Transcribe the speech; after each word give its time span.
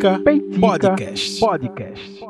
Peitica, 0.00 0.18
Peitica 0.20 0.60
Podcast. 0.60 1.40
Podcast. 1.40 2.24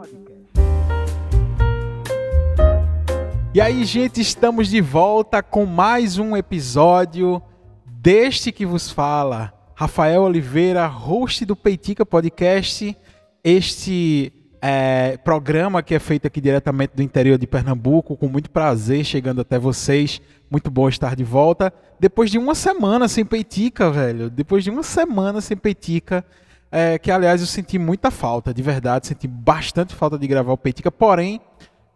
E 3.54 3.60
aí, 3.60 3.84
gente, 3.84 4.20
estamos 4.20 4.68
de 4.68 4.80
volta 4.80 5.40
com 5.40 5.64
mais 5.64 6.18
um 6.18 6.36
episódio 6.36 7.40
deste 7.86 8.50
que 8.50 8.66
vos 8.66 8.90
fala. 8.90 9.52
Rafael 9.76 10.22
Oliveira, 10.22 10.84
host 10.88 11.44
do 11.44 11.54
Peitica 11.54 12.04
Podcast. 12.04 12.96
Este 13.44 14.32
é, 14.60 15.16
programa 15.18 15.80
que 15.80 15.94
é 15.94 16.00
feito 16.00 16.26
aqui 16.26 16.40
diretamente 16.40 16.96
do 16.96 17.02
interior 17.04 17.38
de 17.38 17.46
Pernambuco, 17.46 18.16
com 18.16 18.26
muito 18.26 18.50
prazer 18.50 19.04
chegando 19.04 19.42
até 19.42 19.60
vocês. 19.60 20.20
Muito 20.50 20.72
bom 20.72 20.88
estar 20.88 21.14
de 21.14 21.22
volta. 21.22 21.72
Depois 22.00 22.32
de 22.32 22.38
uma 22.38 22.56
semana 22.56 23.06
sem 23.06 23.24
Peitica, 23.24 23.92
velho. 23.92 24.28
Depois 24.28 24.64
de 24.64 24.70
uma 24.70 24.82
semana 24.82 25.40
sem 25.40 25.56
Peitica. 25.56 26.24
É, 26.72 26.98
que 26.98 27.10
aliás 27.10 27.40
eu 27.40 27.46
senti 27.46 27.78
muita 27.78 28.10
falta, 28.10 28.54
de 28.54 28.62
verdade, 28.62 29.08
senti 29.08 29.26
bastante 29.26 29.94
falta 29.94 30.16
de 30.16 30.26
gravar 30.26 30.52
o 30.52 30.56
Peitica, 30.56 30.90
porém, 30.90 31.40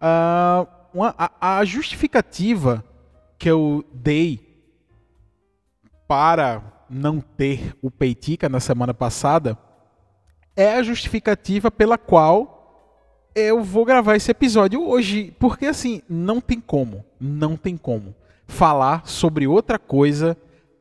uh, 0.01 0.67
uma, 0.93 1.15
a, 1.17 1.59
a 1.59 1.65
justificativa 1.65 2.85
que 3.39 3.49
eu 3.49 3.85
dei 3.93 4.55
para 6.09 6.63
não 6.91 7.21
ter 7.21 7.77
o 7.83 7.91
Peitica 7.91 8.49
na 8.49 8.61
semana 8.61 8.93
passada 8.93 9.57
é 10.57 10.75
a 10.75 10.83
justificativa 10.83 11.71
pela 11.71 11.99
qual 11.99 13.31
eu 13.35 13.63
vou 13.63 13.85
gravar 13.85 14.15
esse 14.15 14.31
episódio 14.31 14.87
hoje, 14.87 15.35
porque 15.39 15.67
assim, 15.67 16.03
não 16.09 16.41
tem 16.41 16.61
como, 16.61 17.05
não 17.19 17.57
tem 17.57 17.77
como 17.77 18.15
falar 18.47 19.07
sobre 19.07 19.47
outra 19.47 19.79
coisa 19.79 20.37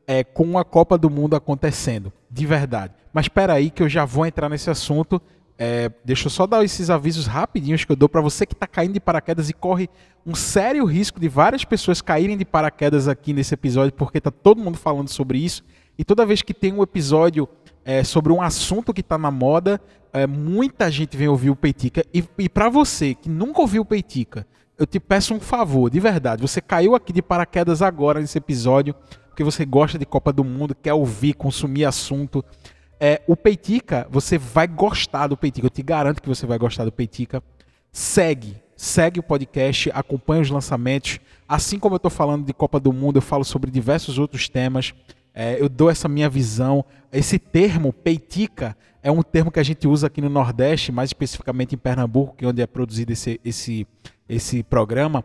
é, 0.06 0.22
com 0.22 0.58
a 0.58 0.64
Copa 0.64 0.96
do 0.98 1.08
Mundo 1.08 1.34
acontecendo, 1.34 2.12
de 2.30 2.46
verdade. 2.46 2.92
Mas 3.12 3.26
espera 3.26 3.54
aí 3.54 3.70
que 3.70 3.82
eu 3.82 3.88
já 3.88 4.04
vou 4.04 4.26
entrar 4.26 4.48
nesse 4.48 4.70
assunto. 4.70 5.20
É, 5.56 5.90
deixa 6.04 6.26
eu 6.26 6.30
só 6.30 6.46
dar 6.46 6.64
esses 6.64 6.90
avisos 6.90 7.26
rapidinhos 7.26 7.84
que 7.84 7.92
eu 7.92 7.96
dou 7.96 8.08
para 8.08 8.20
você 8.20 8.44
que 8.44 8.54
está 8.54 8.66
caindo 8.66 8.94
de 8.94 9.00
paraquedas 9.00 9.48
e 9.48 9.52
corre 9.52 9.88
um 10.26 10.34
sério 10.34 10.84
risco 10.84 11.20
de 11.20 11.28
várias 11.28 11.64
pessoas 11.64 12.02
caírem 12.02 12.36
de 12.36 12.44
paraquedas 12.44 13.06
aqui 13.06 13.32
nesse 13.32 13.54
episódio, 13.54 13.92
porque 13.92 14.18
está 14.18 14.30
todo 14.30 14.60
mundo 14.60 14.76
falando 14.76 15.08
sobre 15.08 15.38
isso. 15.38 15.62
E 15.96 16.04
toda 16.04 16.26
vez 16.26 16.42
que 16.42 16.52
tem 16.52 16.72
um 16.72 16.82
episódio 16.82 17.48
é, 17.84 18.02
sobre 18.02 18.32
um 18.32 18.42
assunto 18.42 18.92
que 18.92 19.00
está 19.00 19.16
na 19.16 19.30
moda, 19.30 19.80
é, 20.12 20.26
muita 20.26 20.90
gente 20.90 21.16
vem 21.16 21.28
ouvir 21.28 21.50
o 21.50 21.56
Peitica. 21.56 22.04
E, 22.12 22.24
e 22.38 22.48
para 22.48 22.68
você 22.68 23.14
que 23.14 23.28
nunca 23.28 23.60
ouviu 23.60 23.82
o 23.82 23.84
Peitica, 23.86 24.46
eu 24.78 24.86
te 24.86 24.98
peço 24.98 25.34
um 25.34 25.40
favor, 25.40 25.90
de 25.90 26.00
verdade. 26.00 26.42
Você 26.42 26.60
caiu 26.60 26.94
aqui 26.94 27.12
de 27.12 27.22
paraquedas 27.22 27.82
agora 27.82 28.20
nesse 28.20 28.38
episódio 28.38 28.94
porque 29.34 29.42
você 29.42 29.64
gosta 29.64 29.98
de 29.98 30.06
Copa 30.06 30.32
do 30.32 30.44
Mundo, 30.44 30.76
quer 30.76 30.94
ouvir, 30.94 31.34
consumir 31.34 31.84
assunto. 31.84 32.44
É, 33.00 33.20
o 33.26 33.36
Peitica, 33.36 34.06
você 34.08 34.38
vai 34.38 34.68
gostar 34.68 35.26
do 35.26 35.36
Peitica. 35.36 35.66
Eu 35.66 35.70
te 35.70 35.82
garanto 35.82 36.22
que 36.22 36.28
você 36.28 36.46
vai 36.46 36.56
gostar 36.56 36.84
do 36.84 36.92
Peitica. 36.92 37.42
Segue, 37.90 38.56
segue 38.76 39.18
o 39.18 39.24
podcast, 39.24 39.90
acompanha 39.92 40.40
os 40.40 40.50
lançamentos. 40.50 41.18
Assim 41.48 41.80
como 41.80 41.94
eu 41.94 41.96
estou 41.96 42.12
falando 42.12 42.46
de 42.46 42.52
Copa 42.52 42.78
do 42.78 42.92
Mundo, 42.92 43.16
eu 43.16 43.22
falo 43.22 43.44
sobre 43.44 43.72
diversos 43.72 44.20
outros 44.20 44.48
temas. 44.48 44.94
É, 45.34 45.60
eu 45.60 45.68
dou 45.68 45.90
essa 45.90 46.06
minha 46.06 46.28
visão. 46.28 46.84
Esse 47.12 47.36
termo, 47.36 47.92
peitica, 47.92 48.76
é 49.02 49.10
um 49.10 49.20
termo 49.20 49.50
que 49.50 49.58
a 49.58 49.64
gente 49.64 49.88
usa 49.88 50.06
aqui 50.06 50.20
no 50.20 50.28
Nordeste, 50.28 50.92
mais 50.92 51.10
especificamente 51.10 51.74
em 51.74 51.78
Pernambuco, 51.78 52.36
que 52.36 52.44
é 52.44 52.48
onde 52.48 52.62
é 52.62 52.68
produzido 52.68 53.12
esse, 53.12 53.40
esse, 53.44 53.84
esse 54.28 54.62
programa. 54.62 55.24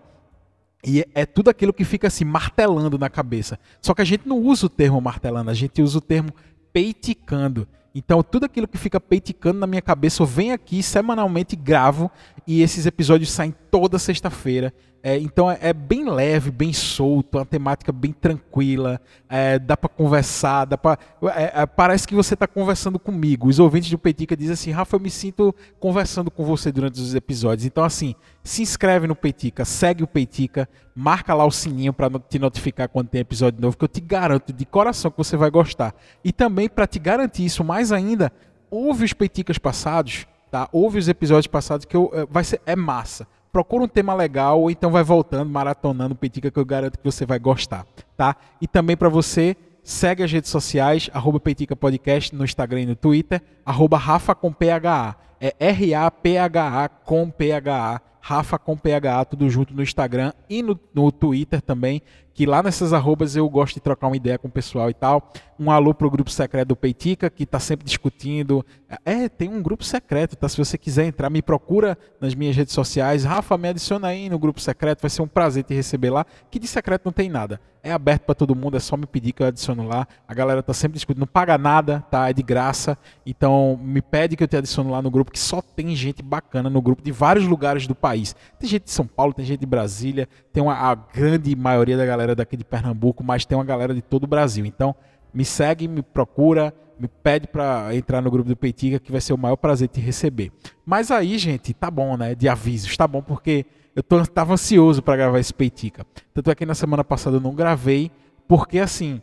E 0.86 1.06
é 1.14 1.26
tudo 1.26 1.50
aquilo 1.50 1.74
que 1.74 1.84
fica 1.84 2.08
assim 2.08 2.24
martelando 2.24 2.98
na 2.98 3.10
cabeça. 3.10 3.60
Só 3.82 3.94
que 3.94 4.02
a 4.02 4.06
gente 4.06 4.28
não 4.28 4.38
usa 4.38 4.66
o 4.66 4.70
termo 4.70 5.02
martelando, 5.02 5.50
a 5.50 5.54
gente 5.54 5.82
usa 5.82 5.98
o 5.98 6.02
termo 6.02 6.34
peiticando. 6.72 7.68
Então, 7.94 8.22
tudo 8.22 8.46
aquilo 8.46 8.68
que 8.68 8.78
fica 8.78 9.00
peiticando 9.00 9.60
na 9.60 9.68
minha 9.68 9.82
cabeça, 9.82 10.22
eu 10.22 10.26
venho 10.26 10.54
aqui 10.54 10.82
semanalmente, 10.84 11.56
gravo, 11.56 12.10
e 12.46 12.62
esses 12.62 12.86
episódios 12.86 13.32
saem 13.32 13.54
toda 13.72 13.98
sexta-feira. 13.98 14.74
É, 15.02 15.18
então, 15.18 15.50
é, 15.50 15.58
é, 15.62 15.74
bem 15.74 16.10
leve, 16.10 16.52
bem 16.52 16.74
solto, 16.74 17.38
uma 17.38 17.46
temática 17.46 17.92
bem 17.92 18.12
tranquila, 18.12 19.00
é, 19.30 19.58
dá 19.58 19.78
para 19.78 19.90
conversar, 19.90 20.66
dá 20.66 20.78
pra, 20.78 20.98
é, 21.34 21.62
é, 21.62 21.66
parece 21.66 22.06
que 22.06 22.14
você 22.14 22.34
está 22.34 22.46
conversando 22.46 23.00
comigo. 23.00 23.48
Os 23.48 23.60
ouvintes 23.60 23.90
do 23.90 23.98
Peitica 23.98 24.36
dizem 24.36 24.54
assim, 24.54 24.72
Rafa, 24.72 24.98
eu 24.98 25.00
me 25.00 25.10
sinto 25.10 25.56
conversando 25.80 26.30
com 26.30 26.44
você 26.44 26.70
durante 26.72 27.00
os 27.00 27.16
episódios. 27.16 27.66
Então, 27.66 27.84
assim, 27.84 28.14
se 28.50 28.64
inscreve 28.64 29.06
no 29.06 29.16
Peitica, 29.16 29.64
segue 29.64 30.04
o 30.04 30.08
Peitica, 30.08 30.68
marca 30.96 31.36
lá 31.36 31.46
o 31.46 31.52
sininho 31.52 31.94
para 31.94 32.10
te 32.20 32.40
notificar 32.40 32.90
quando 32.90 33.08
tem 33.08 33.22
episódio 33.22 33.62
novo, 33.62 33.78
que 33.78 33.84
eu 33.84 33.88
te 33.88 34.02
garanto 34.02 34.52
de 34.52 34.66
coração 34.66 35.12
que 35.12 35.18
você 35.20 35.38
vai 35.38 35.52
gostar. 35.52 35.94
E 36.24 36.34
também, 36.34 36.68
para 36.68 36.88
te 36.88 36.98
garantir 36.98 37.46
isso 37.46 37.64
mais 37.64 37.92
ainda, 37.92 38.32
ouve 38.72 39.06
os 39.06 39.14
Peiticas 39.14 39.60
passados, 39.60 40.26
tá? 40.50 40.68
Ouve 40.72 40.98
os 40.98 41.08
episódios 41.08 41.46
passados 41.46 41.86
que 41.86 41.96
eu, 41.96 42.10
eh, 42.12 42.26
vai 42.28 42.44
ser, 42.44 42.60
é 42.66 42.76
massa. 42.76 43.28
Procura 43.52 43.84
um 43.84 43.88
tema 43.88 44.16
legal 44.16 44.60
ou 44.60 44.72
então 44.72 44.90
vai 44.90 45.04
voltando, 45.04 45.48
maratonando 45.48 46.16
Peitica 46.16 46.50
que 46.50 46.58
eu 46.58 46.66
garanto 46.66 46.98
que 46.98 47.06
você 47.06 47.28
vai 47.28 47.38
gostar, 47.38 47.86
tá? 48.18 48.36
E 48.60 48.68
também 48.68 48.98
para 48.98 49.10
você 49.10 49.56
segue 49.84 50.24
as 50.24 50.32
redes 50.32 50.50
sociais, 50.50 51.08
arroba 51.14 51.40
Peitica 51.40 51.76
Podcast 51.76 52.36
no 52.36 52.44
Instagram 52.44 52.82
e 52.82 52.86
no 52.88 52.96
Twitter, 52.96 53.44
arroba 53.64 54.00
Rafa 54.00 54.34
com 54.34 54.52
PHA. 54.52 55.16
É 55.40 55.54
R-A-P-H-A 55.60 56.90
com 56.90 57.30
PHA. 57.30 58.09
Rafa 58.22 58.60
com 58.60 58.76
PHA, 58.76 59.26
tudo 59.26 59.50
junto 59.50 59.74
no 59.74 59.82
Instagram 59.82 60.34
e 60.50 60.62
no, 60.62 60.80
no 60.94 61.12
Twitter 61.12 61.62
também, 61.62 62.02
que 62.34 62.46
lá 62.46 62.64
nessas 62.64 62.94
arrobas 62.94 63.36
eu 63.36 63.50
gosto 63.50 63.76
de 63.76 63.82
trocar 63.82 64.08
uma 64.08 64.16
ideia 64.16 64.38
com 64.38 64.48
o 64.48 64.52
pessoal 64.52 64.90
e 64.90 64.94
tal. 64.94 65.32
Um 65.60 65.70
alô 65.70 65.94
pro 65.94 66.10
grupo 66.10 66.30
secreto 66.32 66.70
do 66.70 66.76
Peitica, 66.76 67.30
que 67.30 67.44
está 67.44 67.60
sempre 67.60 67.86
discutindo. 67.86 68.66
É, 69.04 69.28
tem 69.28 69.50
um 69.50 69.62
grupo 69.62 69.84
secreto, 69.84 70.36
tá? 70.36 70.48
Se 70.48 70.58
você 70.58 70.78
quiser 70.78 71.06
entrar, 71.06 71.30
me 71.30 71.42
procura 71.42 71.98
nas 72.22 72.34
minhas 72.34 72.56
redes 72.56 72.74
sociais. 72.74 73.26
Rafa, 73.26 73.58
me 73.58 73.68
adiciona 73.68 74.08
aí 74.08 74.30
no 74.30 74.40
grupo 74.40 74.62
secreto, 74.62 75.02
vai 75.02 75.10
ser 75.10 75.22
um 75.22 75.28
prazer 75.28 75.64
te 75.64 75.74
receber 75.74 76.12
lá. 76.12 76.26
Que 76.50 76.60
de 76.60 76.68
secreto 76.68 77.06
não 77.06 77.12
tem 77.12 77.30
nada. 77.30 77.60
É 77.82 77.92
aberto 77.92 78.24
para 78.24 78.36
todo 78.36 78.54
mundo, 78.54 78.76
é 78.76 78.80
só 78.80 78.98
me 78.98 79.06
pedir 79.06 79.32
que 79.32 79.42
eu 79.42 79.48
adiciono 79.48 79.88
lá. 79.88 80.06
A 80.28 80.34
galera 80.34 80.62
tá 80.62 80.74
sempre 80.74 80.96
discutindo, 80.96 81.22
não 81.22 81.28
paga 81.28 81.58
nada, 81.58 82.04
tá? 82.12 82.30
É 82.30 82.34
de 82.34 82.44
graça. 82.44 82.98
Então, 83.26 83.80
me 83.82 84.02
pede 84.02 84.36
que 84.36 84.44
eu 84.44 84.48
te 84.48 84.58
adiciono 84.58 84.92
lá 84.92 85.02
no 85.02 85.10
grupo, 85.10 85.32
que 85.32 85.40
só 85.40 85.62
tem 85.62 85.96
gente 85.96 86.22
bacana 86.22 86.70
no 86.70 86.82
grupo 86.82 87.02
de 87.02 87.12
vários 87.12 87.46
lugares 87.46 87.88
do 87.88 87.96
país. 87.96 88.36
Tem 88.60 88.70
gente 88.70 88.84
de 88.84 88.92
São 88.92 89.08
Paulo, 89.08 89.34
tem 89.34 89.46
gente 89.46 89.62
de 89.62 89.66
Brasília, 89.66 90.28
tem 90.52 90.62
uma, 90.62 90.74
a 90.74 90.94
grande 90.94 91.56
maioria 91.56 91.96
da 91.96 92.06
galera 92.06 92.36
daqui 92.36 92.58
de 92.58 92.66
Pernambuco, 92.66 93.24
mas 93.24 93.46
tem 93.46 93.58
uma 93.58 93.64
galera 93.64 93.94
de 93.94 94.02
todo 94.02 94.26
o 94.26 94.28
Brasil. 94.28 94.66
Então, 94.66 94.94
me 95.34 95.46
segue, 95.46 95.88
me 95.88 96.02
procura, 96.02 96.74
me 97.00 97.08
pede 97.08 97.48
para 97.48 97.96
entrar 97.96 98.22
no 98.22 98.30
grupo 98.30 98.50
do 98.50 98.58
Peitica, 98.58 99.00
que 99.00 99.12
vai 99.12 99.22
ser 99.22 99.32
o 99.32 99.38
maior 99.38 99.56
prazer 99.56 99.88
te 99.88 100.02
receber. 100.02 100.52
Mas 100.86 101.12
aí, 101.12 101.38
gente, 101.38 101.74
tá 101.74 101.90
bom, 101.90 102.18
né? 102.18 102.36
De 102.36 102.50
avisos, 102.50 102.96
tá 102.98 103.08
bom, 103.08 103.22
porque 103.22 103.66
eu 103.96 104.04
tô, 104.04 104.26
tava 104.26 104.54
ansioso 104.54 105.02
para 105.02 105.18
gravar 105.18 105.40
esse 105.40 105.54
Peitica. 105.54 106.06
Tanto 106.34 106.52
é 106.52 106.56
que 106.56 106.66
na 106.66 106.76
semana 106.76 107.04
passada 107.04 107.38
eu 107.38 107.42
não 107.42 107.56
gravei, 107.56 108.12
porque 108.48 108.80
assim, 108.80 109.22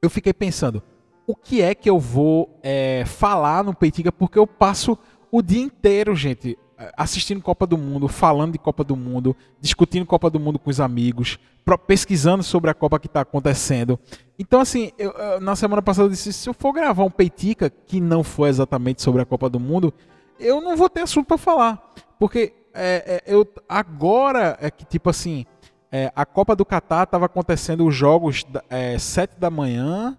eu 0.00 0.10
fiquei 0.10 0.32
pensando, 0.32 0.82
o 1.26 1.34
que 1.36 1.62
é 1.62 1.74
que 1.74 1.88
eu 1.88 1.98
vou 1.98 2.58
é, 2.62 3.04
falar 3.06 3.62
no 3.64 3.74
Peitica, 3.74 4.10
porque 4.10 4.38
eu 4.38 4.46
passo 4.46 4.98
o 5.30 5.40
dia 5.40 5.62
inteiro, 5.62 6.14
gente, 6.14 6.58
assistindo 6.96 7.40
Copa 7.40 7.66
do 7.66 7.78
Mundo, 7.78 8.08
falando 8.08 8.52
de 8.52 8.58
Copa 8.58 8.82
do 8.82 8.96
Mundo, 8.96 9.36
discutindo 9.60 10.04
Copa 10.04 10.28
do 10.28 10.40
Mundo 10.40 10.58
com 10.58 10.70
os 10.70 10.80
amigos, 10.80 11.38
pesquisando 11.86 12.42
sobre 12.42 12.70
a 12.70 12.74
Copa 12.74 12.98
que 12.98 13.06
está 13.06 13.20
acontecendo. 13.20 13.98
Então, 14.38 14.60
assim, 14.60 14.90
eu, 14.98 15.40
na 15.40 15.54
semana 15.54 15.80
passada 15.80 16.06
eu 16.06 16.10
disse: 16.10 16.32
se 16.32 16.48
eu 16.48 16.54
for 16.54 16.72
gravar 16.72 17.04
um 17.04 17.10
Peitica, 17.10 17.70
que 17.70 18.00
não 18.00 18.24
foi 18.24 18.48
exatamente 18.48 19.00
sobre 19.00 19.22
a 19.22 19.24
Copa 19.24 19.48
do 19.48 19.60
Mundo, 19.60 19.94
eu 20.38 20.60
não 20.60 20.76
vou 20.76 20.88
ter 20.88 21.02
assunto 21.02 21.26
para 21.26 21.38
falar. 21.38 21.94
Porque 22.18 22.52
é, 22.74 23.22
é, 23.26 23.34
eu, 23.34 23.46
agora 23.68 24.56
é 24.60 24.70
que, 24.70 24.84
tipo 24.84 25.10
assim, 25.10 25.44
é, 25.90 26.10
a 26.14 26.24
Copa 26.24 26.56
do 26.56 26.64
Catar 26.64 27.04
estava 27.04 27.26
acontecendo 27.26 27.86
os 27.86 27.94
jogos 27.94 28.44
é, 28.70 28.98
7 28.98 29.38
da 29.38 29.50
manhã, 29.50 30.16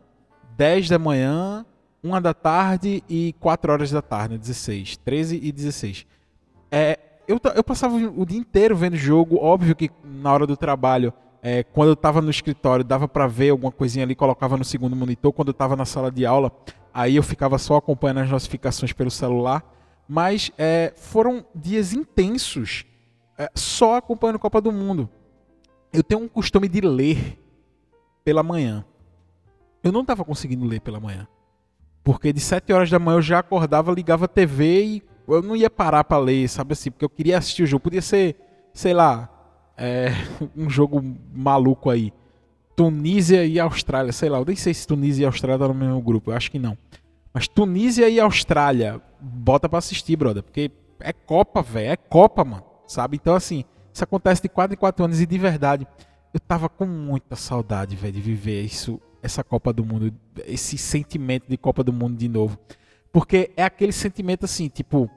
10 0.55 0.89
da 0.89 0.99
manhã, 0.99 1.65
1 2.03 2.21
da 2.21 2.33
tarde 2.33 3.03
e 3.09 3.33
4 3.39 3.71
horas 3.71 3.91
da 3.91 4.01
tarde, 4.01 4.37
16, 4.37 4.97
13 4.97 5.39
e 5.41 5.51
16. 5.51 6.05
É, 6.71 6.99
eu, 7.27 7.39
eu 7.55 7.63
passava 7.63 7.95
o 7.95 8.25
dia 8.25 8.39
inteiro 8.39 8.75
vendo 8.75 8.95
jogo, 8.95 9.37
óbvio 9.37 9.75
que 9.75 9.89
na 10.03 10.31
hora 10.31 10.45
do 10.45 10.57
trabalho, 10.57 11.13
é, 11.41 11.63
quando 11.63 11.89
eu 11.89 11.93
estava 11.93 12.21
no 12.21 12.29
escritório, 12.29 12.85
dava 12.85 13.07
para 13.07 13.27
ver 13.27 13.49
alguma 13.49 13.71
coisinha 13.71 14.05
ali, 14.05 14.15
colocava 14.15 14.57
no 14.57 14.63
segundo 14.63 14.95
monitor. 14.95 15.33
Quando 15.33 15.49
eu 15.49 15.53
estava 15.53 15.75
na 15.75 15.85
sala 15.85 16.09
de 16.09 16.25
aula, 16.25 16.51
aí 16.93 17.15
eu 17.15 17.23
ficava 17.23 17.57
só 17.57 17.75
acompanhando 17.75 18.19
as 18.19 18.29
notificações 18.29 18.93
pelo 18.93 19.11
celular. 19.11 19.63
Mas 20.07 20.51
é, 20.57 20.93
foram 20.95 21.45
dias 21.55 21.93
intensos, 21.93 22.85
é, 23.37 23.49
só 23.55 23.95
acompanhando 23.95 24.35
a 24.35 24.39
Copa 24.39 24.61
do 24.61 24.71
Mundo. 24.71 25.09
Eu 25.91 26.03
tenho 26.03 26.21
um 26.21 26.27
costume 26.27 26.67
de 26.67 26.81
ler 26.81 27.39
pela 28.23 28.43
manhã. 28.43 28.85
Eu 29.83 29.91
não 29.91 30.01
estava 30.01 30.23
conseguindo 30.23 30.65
ler 30.65 30.81
pela 30.81 30.99
manhã. 30.99 31.27
Porque 32.03 32.33
de 32.33 32.39
7 32.39 32.73
horas 32.73 32.89
da 32.89 32.99
manhã 32.99 33.17
eu 33.17 33.21
já 33.21 33.39
acordava, 33.39 33.91
ligava 33.91 34.25
a 34.25 34.27
TV 34.27 34.83
e 34.83 35.03
eu 35.27 35.41
não 35.41 35.55
ia 35.55 35.69
parar 35.69 36.03
para 36.03 36.17
ler, 36.17 36.49
sabe 36.49 36.73
assim, 36.73 36.91
porque 36.91 37.05
eu 37.05 37.09
queria 37.09 37.37
assistir 37.37 37.63
o 37.63 37.67
jogo. 37.67 37.83
Podia 37.83 38.01
ser, 38.01 38.35
sei 38.73 38.93
lá, 38.93 39.29
é, 39.77 40.09
um 40.55 40.69
jogo 40.69 41.03
maluco 41.33 41.89
aí. 41.89 42.13
Tunísia 42.75 43.45
e 43.45 43.59
Austrália, 43.59 44.11
sei 44.11 44.29
lá, 44.29 44.39
eu 44.39 44.45
nem 44.45 44.55
sei 44.55 44.73
se 44.73 44.87
Tunísia 44.87 45.23
e 45.23 45.25
Austrália 45.25 45.55
estão 45.55 45.67
no 45.67 45.79
mesmo 45.79 46.01
grupo, 46.01 46.31
eu 46.31 46.35
acho 46.35 46.49
que 46.49 46.57
não. 46.57 46.77
Mas 47.33 47.47
Tunísia 47.47 48.07
e 48.09 48.19
Austrália, 48.19 49.01
bota 49.19 49.67
para 49.67 49.79
assistir, 49.79 50.15
brother, 50.15 50.43
porque 50.43 50.71
é 50.99 51.11
Copa, 51.11 51.61
velho, 51.61 51.91
é 51.91 51.97
Copa, 51.97 52.43
mano, 52.43 52.63
sabe? 52.87 53.17
Então 53.17 53.35
assim, 53.35 53.63
isso 53.91 54.03
acontece 54.03 54.41
de 54.41 54.49
4 54.49 54.75
em 54.75 54.77
4 54.77 55.05
anos 55.05 55.19
e 55.19 55.25
de 55.25 55.37
verdade, 55.37 55.87
eu 56.33 56.39
tava 56.39 56.69
com 56.69 56.85
muita 56.85 57.35
saudade, 57.35 57.95
velho, 57.95 58.13
de 58.13 58.21
viver 58.21 58.61
isso, 58.61 59.01
essa 59.21 59.43
Copa 59.43 59.73
do 59.73 59.83
Mundo, 59.83 60.13
esse 60.45 60.77
sentimento 60.77 61.47
de 61.47 61.57
Copa 61.57 61.83
do 61.83 61.93
Mundo 61.93 62.17
de 62.17 62.27
novo. 62.27 62.57
Porque 63.11 63.51
é 63.55 63.63
aquele 63.63 63.91
sentimento 63.91 64.45
assim, 64.45 64.67
tipo, 64.67 65.09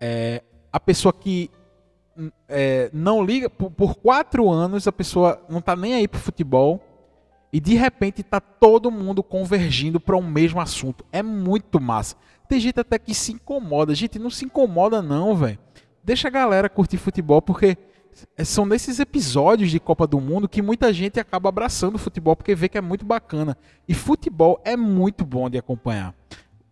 é, 0.00 0.42
a 0.72 0.80
pessoa 0.80 1.12
que 1.12 1.50
é, 2.48 2.90
não 2.92 3.24
liga, 3.24 3.48
por, 3.48 3.70
por, 3.70 3.94
quatro 3.94 4.50
anos 4.50 4.88
a 4.88 4.92
pessoa 4.92 5.40
não 5.48 5.60
tá 5.60 5.76
nem 5.76 5.94
aí 5.94 6.08
pro 6.08 6.18
futebol 6.18 6.82
e 7.52 7.60
de 7.60 7.74
repente 7.74 8.22
tá 8.22 8.40
todo 8.40 8.90
mundo 8.90 9.22
convergindo 9.22 10.00
para 10.00 10.16
um 10.16 10.26
mesmo 10.26 10.60
assunto. 10.60 11.04
É 11.12 11.22
muito 11.22 11.80
massa. 11.80 12.16
Tem 12.48 12.60
gente 12.60 12.78
até 12.80 12.98
que 12.98 13.14
se 13.14 13.32
incomoda. 13.32 13.94
Gente, 13.94 14.18
não 14.18 14.30
se 14.30 14.44
incomoda 14.44 15.02
não, 15.02 15.34
velho. 15.34 15.58
Deixa 16.02 16.28
a 16.28 16.30
galera 16.30 16.68
curtir 16.68 16.96
futebol 16.96 17.42
porque 17.42 17.76
são 18.44 18.64
nesses 18.64 18.98
episódios 18.98 19.70
de 19.70 19.80
Copa 19.80 20.06
do 20.06 20.20
Mundo 20.20 20.48
que 20.48 20.62
muita 20.62 20.92
gente 20.92 21.20
acaba 21.20 21.48
abraçando 21.48 21.96
o 21.96 21.98
futebol 21.98 22.36
porque 22.36 22.54
vê 22.54 22.68
que 22.68 22.78
é 22.78 22.80
muito 22.80 23.04
bacana. 23.04 23.56
E 23.88 23.94
futebol 23.94 24.60
é 24.64 24.76
muito 24.76 25.24
bom 25.24 25.50
de 25.50 25.58
acompanhar. 25.58 26.14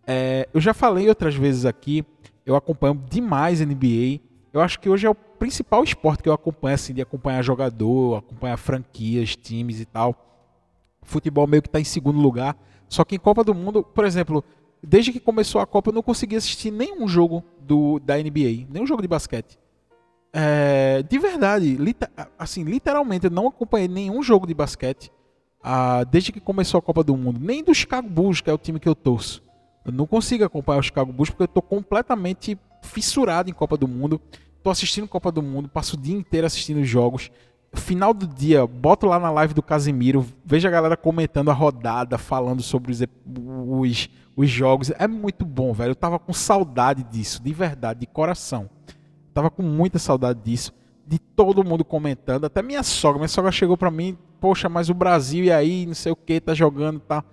É, 0.07 0.47
eu 0.53 0.61
já 0.61 0.73
falei 0.73 1.09
outras 1.09 1.35
vezes 1.35 1.65
aqui, 1.65 2.05
eu 2.45 2.55
acompanho 2.55 3.01
demais 3.09 3.59
NBA. 3.59 4.21
Eu 4.53 4.61
acho 4.61 4.79
que 4.79 4.89
hoje 4.89 5.05
é 5.05 5.09
o 5.09 5.15
principal 5.15 5.83
esporte 5.83 6.23
que 6.23 6.29
eu 6.29 6.33
acompanho, 6.33 6.75
assim, 6.75 6.93
de 6.93 7.01
acompanhar 7.01 7.41
jogador, 7.41 8.19
acompanhar 8.19 8.57
franquias, 8.57 9.35
times 9.35 9.79
e 9.79 9.85
tal. 9.85 10.24
Futebol 11.05 11.47
meio 11.47 11.61
que 11.61 11.69
está 11.69 11.79
em 11.79 11.85
segundo 11.85 12.19
lugar. 12.19 12.57
Só 12.89 13.03
que 13.03 13.15
em 13.15 13.19
Copa 13.19 13.43
do 13.43 13.53
Mundo, 13.53 13.83
por 13.83 14.05
exemplo, 14.05 14.43
desde 14.81 15.11
que 15.11 15.19
começou 15.19 15.61
a 15.61 15.65
Copa, 15.65 15.89
eu 15.89 15.93
não 15.93 16.03
consegui 16.03 16.35
assistir 16.35 16.71
nenhum 16.71 17.07
jogo 17.07 17.43
do, 17.61 17.99
da 17.99 18.17
NBA, 18.17 18.67
nenhum 18.69 18.85
jogo 18.85 19.01
de 19.01 19.07
basquete. 19.07 19.57
É, 20.33 21.01
de 21.03 21.17
verdade, 21.17 21.77
assim, 22.37 22.63
literalmente, 22.63 23.25
eu 23.25 23.31
não 23.31 23.47
acompanhei 23.47 23.87
nenhum 23.87 24.21
jogo 24.21 24.45
de 24.45 24.53
basquete 24.53 25.09
ah, 25.63 26.03
desde 26.03 26.31
que 26.31 26.39
começou 26.39 26.77
a 26.77 26.81
Copa 26.81 27.03
do 27.03 27.17
Mundo, 27.17 27.39
nem 27.41 27.63
do 27.63 27.73
Chicago 27.73 28.07
Bulls, 28.07 28.41
que 28.41 28.49
é 28.49 28.53
o 28.53 28.57
time 28.57 28.79
que 28.79 28.87
eu 28.87 28.93
torço. 28.93 29.41
Eu 29.85 29.91
não 29.91 30.05
consigo 30.05 30.43
acompanhar 30.43 30.79
o 30.79 30.83
Chicago 30.83 31.11
Bulls 31.11 31.29
porque 31.29 31.43
eu 31.43 31.45
estou 31.45 31.63
completamente 31.63 32.57
fissurado 32.83 33.49
em 33.49 33.53
Copa 33.53 33.77
do 33.77 33.87
Mundo. 33.87 34.21
Estou 34.57 34.71
assistindo 34.71 35.07
Copa 35.07 35.31
do 35.31 35.41
Mundo, 35.41 35.69
passo 35.69 35.95
o 35.95 35.99
dia 35.99 36.15
inteiro 36.15 36.45
assistindo 36.45 36.83
jogos. 36.83 37.31
Final 37.75 38.13
do 38.13 38.27
dia, 38.27 38.65
boto 38.65 39.05
lá 39.05 39.19
na 39.19 39.29
live 39.29 39.53
do 39.53 39.61
Casemiro, 39.61 40.25
vejo 40.43 40.67
a 40.67 40.71
galera 40.71 40.97
comentando 40.97 41.51
a 41.51 41.53
rodada, 41.53 42.17
falando 42.17 42.61
sobre 42.61 42.91
os, 42.91 43.03
os, 43.67 44.09
os 44.35 44.49
jogos. 44.49 44.91
É 44.97 45.07
muito 45.07 45.45
bom, 45.45 45.73
velho. 45.73 45.91
Eu 45.91 45.95
tava 45.95 46.17
com 46.17 46.33
saudade 46.33 47.03
disso, 47.03 47.41
de 47.43 47.53
verdade, 47.53 48.01
de 48.01 48.07
coração. 48.07 48.69
Tava 49.33 49.49
com 49.49 49.61
muita 49.61 49.99
saudade 49.99 50.39
disso, 50.43 50.73
de 51.05 51.19
todo 51.19 51.63
mundo 51.63 51.83
comentando. 51.83 52.45
Até 52.45 52.61
minha 52.61 52.83
sogra, 52.83 53.19
minha 53.19 53.27
sogra 53.27 53.51
chegou 53.51 53.77
para 53.77 53.91
mim, 53.91 54.17
poxa, 54.39 54.69
mas 54.69 54.89
o 54.89 54.93
Brasil 54.93 55.43
e 55.43 55.51
aí, 55.51 55.85
não 55.85 55.93
sei 55.93 56.11
o 56.11 56.15
que, 56.15 56.39
tá 56.39 56.53
jogando, 56.53 56.99
tá 56.99 57.23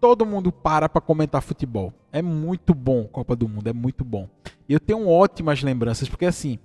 todo 0.00 0.24
mundo 0.24 0.52
para 0.52 0.88
para 0.88 1.00
comentar 1.00 1.42
futebol. 1.42 1.92
É 2.12 2.22
muito 2.22 2.74
bom 2.74 3.04
Copa 3.04 3.34
do 3.36 3.48
Mundo, 3.48 3.68
é 3.68 3.72
muito 3.72 4.04
bom. 4.04 4.28
E 4.68 4.72
eu 4.72 4.80
tenho 4.80 5.08
ótimas 5.08 5.62
lembranças, 5.62 6.08
porque 6.08 6.26
assim, 6.26 6.58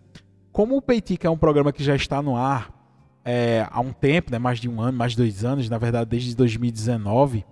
como 0.52 0.78
o 0.78 0.82
Peitica 0.82 1.28
é 1.28 1.32
um 1.32 1.38
programa 1.38 1.74
que 1.74 1.84
já 1.84 1.96
está 1.96 2.22
no 2.22 2.36
ar 2.36 2.83
é, 3.25 3.68
há 3.70 3.80
um 3.80 3.94
tempo, 3.94 4.31
né, 4.31 4.38
mais 4.38 4.60
de 4.60 4.68
um 4.70 4.81
ano, 4.81 4.98
mais 4.98 5.14
de 5.14 5.18
dois 5.18 5.46
anos, 5.46 5.70
na 5.70 5.78
verdade 5.78 6.10
desde 6.10 6.36
2019, 6.36 7.46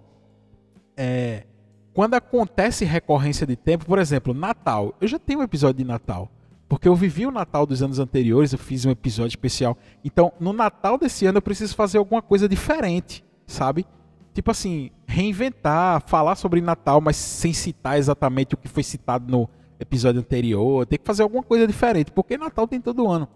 é, 0.97 1.45
quando 1.94 2.13
acontece 2.13 2.85
recorrência 2.85 3.45
de 3.45 3.56
tempo, 3.56 3.85
por 3.85 4.00
exemplo, 4.00 4.33
Natal, 4.33 4.95
eu 5.01 5.07
já 5.07 5.19
tenho 5.19 5.39
um 5.39 5.44
episódio 5.44 5.77
de 5.77 5.83
Natal, 5.83 6.29
porque 6.68 6.88
eu 6.88 6.95
vivi 6.95 7.25
o 7.25 7.31
Natal 7.31 7.65
dos 7.65 7.81
anos 7.81 8.00
anteriores, 8.00 8.53
eu 8.53 8.59
fiz 8.59 8.85
um 8.85 8.91
episódio 8.91 9.29
especial. 9.29 9.77
Então, 10.03 10.31
no 10.39 10.53
Natal 10.53 10.97
desse 10.97 11.25
ano 11.25 11.39
eu 11.39 11.41
preciso 11.41 11.75
fazer 11.75 11.97
alguma 11.97 12.21
coisa 12.21 12.47
diferente, 12.47 13.25
sabe? 13.45 13.85
Tipo 14.33 14.51
assim, 14.51 14.89
reinventar, 15.06 16.01
falar 16.07 16.35
sobre 16.35 16.62
Natal, 16.62 17.01
mas 17.01 17.18
sem 17.18 17.51
citar 17.51 17.97
exatamente 17.97 18.56
o 18.56 18.57
que 18.57 18.69
foi 18.69 18.83
citado 18.83 19.29
no 19.29 19.50
episódio 19.77 20.21
anterior. 20.21 20.85
Tem 20.85 20.97
que 20.97 21.06
fazer 21.06 21.23
alguma 21.23 21.44
coisa 21.44 21.68
diferente, 21.68 22.12
porque 22.12 22.38
Natal 22.38 22.65
tem 22.65 22.79
todo 22.79 23.09
ano. 23.09 23.27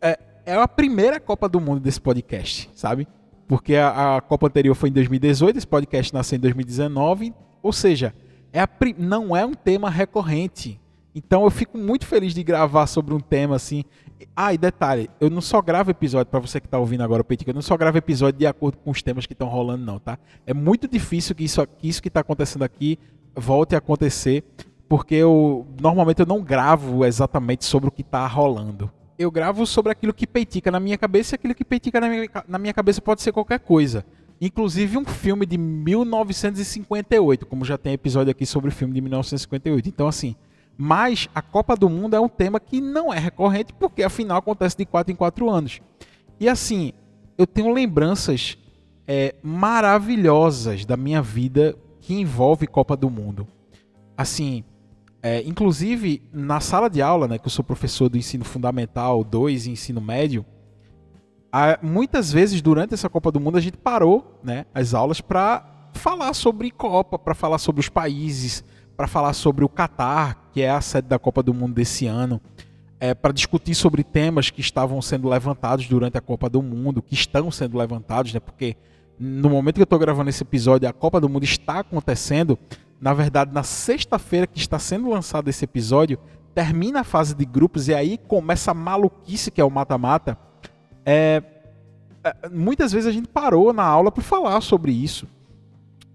É, 0.00 0.16
é 0.44 0.54
a 0.54 0.68
primeira 0.68 1.20
Copa 1.20 1.48
do 1.48 1.60
Mundo 1.60 1.80
desse 1.80 2.00
podcast, 2.00 2.70
sabe? 2.74 3.06
Porque 3.46 3.76
a, 3.76 4.16
a 4.16 4.20
Copa 4.20 4.46
anterior 4.46 4.74
foi 4.74 4.88
em 4.88 4.92
2018, 4.92 5.56
esse 5.56 5.66
podcast 5.66 6.12
nasceu 6.12 6.36
em 6.36 6.40
2019, 6.40 7.34
ou 7.62 7.72
seja, 7.72 8.14
é 8.52 8.60
a, 8.60 8.68
não 8.98 9.36
é 9.36 9.44
um 9.44 9.54
tema 9.54 9.90
recorrente. 9.90 10.80
Então 11.14 11.44
eu 11.44 11.50
fico 11.50 11.76
muito 11.76 12.06
feliz 12.06 12.32
de 12.34 12.42
gravar 12.42 12.86
sobre 12.86 13.14
um 13.14 13.20
tema 13.20 13.56
assim. 13.56 13.84
Ah, 14.34 14.54
e 14.54 14.58
detalhe, 14.58 15.10
eu 15.20 15.28
não 15.28 15.40
só 15.40 15.60
gravo 15.60 15.90
episódio, 15.90 16.30
para 16.30 16.40
você 16.40 16.60
que 16.60 16.66
está 16.66 16.78
ouvindo 16.78 17.02
agora 17.02 17.22
o 17.22 17.24
Petit, 17.24 17.46
eu 17.48 17.54
não 17.54 17.62
só 17.62 17.76
gravo 17.76 17.98
episódio 17.98 18.38
de 18.38 18.46
acordo 18.46 18.78
com 18.78 18.90
os 18.90 19.02
temas 19.02 19.26
que 19.26 19.32
estão 19.32 19.48
rolando, 19.48 19.84
não, 19.84 19.98
tá? 19.98 20.18
É 20.46 20.54
muito 20.54 20.88
difícil 20.88 21.34
que 21.34 21.44
isso, 21.44 21.66
que 21.66 21.88
isso 21.88 22.00
que 22.00 22.08
está 22.08 22.20
acontecendo 22.20 22.62
aqui 22.62 22.98
volte 23.34 23.74
a 23.74 23.78
acontecer, 23.78 24.44
porque 24.88 25.16
eu 25.16 25.66
normalmente 25.80 26.20
eu 26.20 26.26
não 26.26 26.42
gravo 26.42 27.04
exatamente 27.04 27.64
sobre 27.64 27.88
o 27.88 27.92
que 27.92 28.02
está 28.02 28.26
rolando. 28.26 28.90
Eu 29.22 29.30
gravo 29.30 29.64
sobre 29.66 29.92
aquilo 29.92 30.12
que 30.12 30.26
peitica 30.26 30.70
na 30.70 30.80
minha 30.80 30.98
cabeça 30.98 31.34
e 31.34 31.36
aquilo 31.36 31.54
que 31.54 31.64
peitica 31.64 32.00
na 32.00 32.08
minha, 32.08 32.28
na 32.48 32.58
minha 32.58 32.74
cabeça 32.74 33.00
pode 33.00 33.22
ser 33.22 33.30
qualquer 33.30 33.60
coisa. 33.60 34.04
Inclusive 34.40 34.98
um 34.98 35.04
filme 35.04 35.46
de 35.46 35.56
1958, 35.56 37.46
como 37.46 37.64
já 37.64 37.78
tem 37.78 37.92
episódio 37.92 38.32
aqui 38.32 38.44
sobre 38.44 38.70
o 38.70 38.72
filme 38.72 38.92
de 38.92 39.00
1958. 39.00 39.88
Então, 39.88 40.08
assim, 40.08 40.34
mas 40.76 41.28
a 41.32 41.40
Copa 41.40 41.76
do 41.76 41.88
Mundo 41.88 42.16
é 42.16 42.20
um 42.20 42.28
tema 42.28 42.58
que 42.58 42.80
não 42.80 43.14
é 43.14 43.18
recorrente, 43.20 43.72
porque 43.72 44.02
afinal 44.02 44.38
acontece 44.38 44.76
de 44.76 44.84
4 44.84 45.12
em 45.12 45.16
4 45.16 45.48
anos. 45.48 45.80
E 46.40 46.48
assim, 46.48 46.92
eu 47.38 47.46
tenho 47.46 47.72
lembranças 47.72 48.58
é, 49.06 49.36
maravilhosas 49.40 50.84
da 50.84 50.96
minha 50.96 51.22
vida 51.22 51.76
que 52.00 52.14
envolve 52.14 52.66
Copa 52.66 52.96
do 52.96 53.08
Mundo. 53.08 53.46
Assim, 54.16 54.64
é, 55.22 55.40
inclusive 55.42 56.22
na 56.32 56.58
sala 56.58 56.90
de 56.90 57.00
aula, 57.00 57.28
né, 57.28 57.38
que 57.38 57.46
eu 57.46 57.50
sou 57.50 57.64
professor 57.64 58.08
do 58.08 58.18
ensino 58.18 58.44
fundamental 58.44 59.22
2 59.22 59.66
e 59.66 59.70
ensino 59.70 60.00
médio, 60.00 60.44
muitas 61.80 62.32
vezes 62.32 62.60
durante 62.62 62.94
essa 62.94 63.08
Copa 63.08 63.30
do 63.30 63.38
Mundo 63.38 63.58
a 63.58 63.60
gente 63.60 63.76
parou 63.76 64.40
né, 64.42 64.66
as 64.74 64.94
aulas 64.94 65.20
para 65.20 65.90
falar 65.92 66.32
sobre 66.34 66.70
Copa, 66.70 67.18
para 67.18 67.34
falar 67.34 67.58
sobre 67.58 67.80
os 67.80 67.88
países, 67.88 68.64
para 68.96 69.06
falar 69.06 69.32
sobre 69.32 69.64
o 69.64 69.68
Catar, 69.68 70.48
que 70.52 70.62
é 70.62 70.70
a 70.70 70.80
sede 70.80 71.08
da 71.08 71.18
Copa 71.18 71.42
do 71.42 71.54
Mundo 71.54 71.74
desse 71.74 72.06
ano, 72.06 72.40
é, 72.98 73.14
para 73.14 73.32
discutir 73.32 73.74
sobre 73.74 74.02
temas 74.02 74.50
que 74.50 74.60
estavam 74.60 75.00
sendo 75.02 75.28
levantados 75.28 75.86
durante 75.86 76.16
a 76.16 76.20
Copa 76.20 76.48
do 76.48 76.62
Mundo, 76.62 77.02
que 77.02 77.14
estão 77.14 77.50
sendo 77.50 77.76
levantados, 77.76 78.32
né? 78.32 78.40
Porque 78.40 78.76
no 79.18 79.50
momento 79.50 79.76
que 79.76 79.82
eu 79.82 79.84
estou 79.84 79.98
gravando 79.98 80.30
esse 80.30 80.42
episódio, 80.42 80.88
a 80.88 80.92
Copa 80.92 81.20
do 81.20 81.28
Mundo 81.28 81.44
está 81.44 81.80
acontecendo. 81.80 82.58
Na 83.00 83.12
verdade, 83.14 83.52
na 83.52 83.62
sexta-feira 83.62 84.46
que 84.46 84.58
está 84.58 84.78
sendo 84.78 85.08
lançado 85.08 85.48
esse 85.48 85.64
episódio, 85.64 86.18
termina 86.54 87.00
a 87.00 87.04
fase 87.04 87.34
de 87.34 87.44
grupos 87.44 87.88
e 87.88 87.94
aí 87.94 88.18
começa 88.18 88.70
a 88.70 88.74
maluquice 88.74 89.50
que 89.50 89.60
é 89.60 89.64
o 89.64 89.70
mata-mata. 89.70 90.36
É, 91.04 91.42
é, 92.24 92.48
muitas 92.48 92.92
vezes 92.92 93.08
a 93.08 93.12
gente 93.12 93.28
parou 93.28 93.72
na 93.72 93.84
aula 93.84 94.12
para 94.12 94.22
falar 94.22 94.60
sobre 94.60 94.92
isso. 94.92 95.26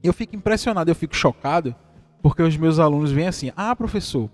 Eu 0.04 0.14
fico 0.14 0.36
impressionado, 0.36 0.90
eu 0.90 0.96
fico 0.96 1.16
chocado 1.16 1.76
porque 2.22 2.42
os 2.42 2.56
meus 2.58 2.80
alunos 2.80 3.12
vêm 3.12 3.28
assim: 3.28 3.52
"Ah, 3.56 3.76
professor, 3.76 4.30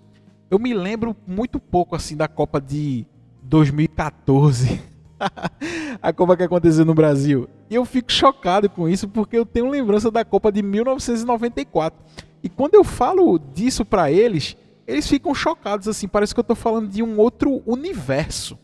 eu 0.49 0.59
me 0.59 0.73
lembro 0.73 1.15
muito 1.25 1.59
pouco 1.59 1.95
assim 1.95 2.15
da 2.15 2.27
Copa 2.27 2.61
de 2.61 3.05
2014, 3.41 4.81
a 6.01 6.13
Copa 6.13 6.37
que 6.37 6.43
aconteceu 6.43 6.85
no 6.85 6.93
Brasil". 6.93 7.47
E 7.69 7.75
eu 7.75 7.85
fico 7.85 8.11
chocado 8.11 8.69
com 8.69 8.87
isso 8.87 9.07
porque 9.07 9.37
eu 9.37 9.45
tenho 9.45 9.69
lembrança 9.69 10.11
da 10.11 10.23
Copa 10.23 10.51
de 10.51 10.61
1994. 10.61 11.99
E 12.43 12.49
quando 12.49 12.75
eu 12.75 12.83
falo 12.83 13.39
disso 13.39 13.85
para 13.85 14.11
eles, 14.11 14.57
eles 14.85 15.07
ficam 15.07 15.33
chocados 15.33 15.87
assim, 15.87 16.07
parece 16.07 16.33
que 16.33 16.39
eu 16.39 16.43
estou 16.43 16.55
falando 16.55 16.89
de 16.89 17.01
um 17.01 17.17
outro 17.17 17.63
universo, 17.65 18.59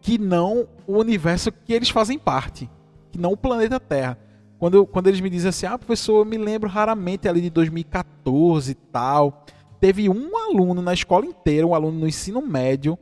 que 0.00 0.18
não 0.18 0.66
o 0.86 0.98
universo 0.98 1.52
que 1.52 1.72
eles 1.72 1.90
fazem 1.90 2.18
parte, 2.18 2.68
que 3.12 3.18
não 3.18 3.32
o 3.32 3.36
planeta 3.36 3.78
Terra. 3.78 4.18
Quando, 4.58 4.86
quando 4.86 5.08
eles 5.08 5.20
me 5.20 5.28
dizem 5.28 5.50
assim, 5.50 5.66
ah, 5.66 5.76
professor, 5.76 6.20
eu 6.20 6.24
me 6.24 6.38
lembro 6.38 6.68
raramente 6.68 7.28
ali 7.28 7.42
de 7.42 7.50
2014 7.50 8.72
e 8.72 8.74
tal. 8.74 9.44
Teve 9.78 10.08
um 10.08 10.38
aluno 10.38 10.80
na 10.80 10.94
escola 10.94 11.26
inteira, 11.26 11.66
um 11.66 11.74
aluno 11.74 11.98
no 11.98 12.08
ensino 12.08 12.40
médio, 12.40 12.98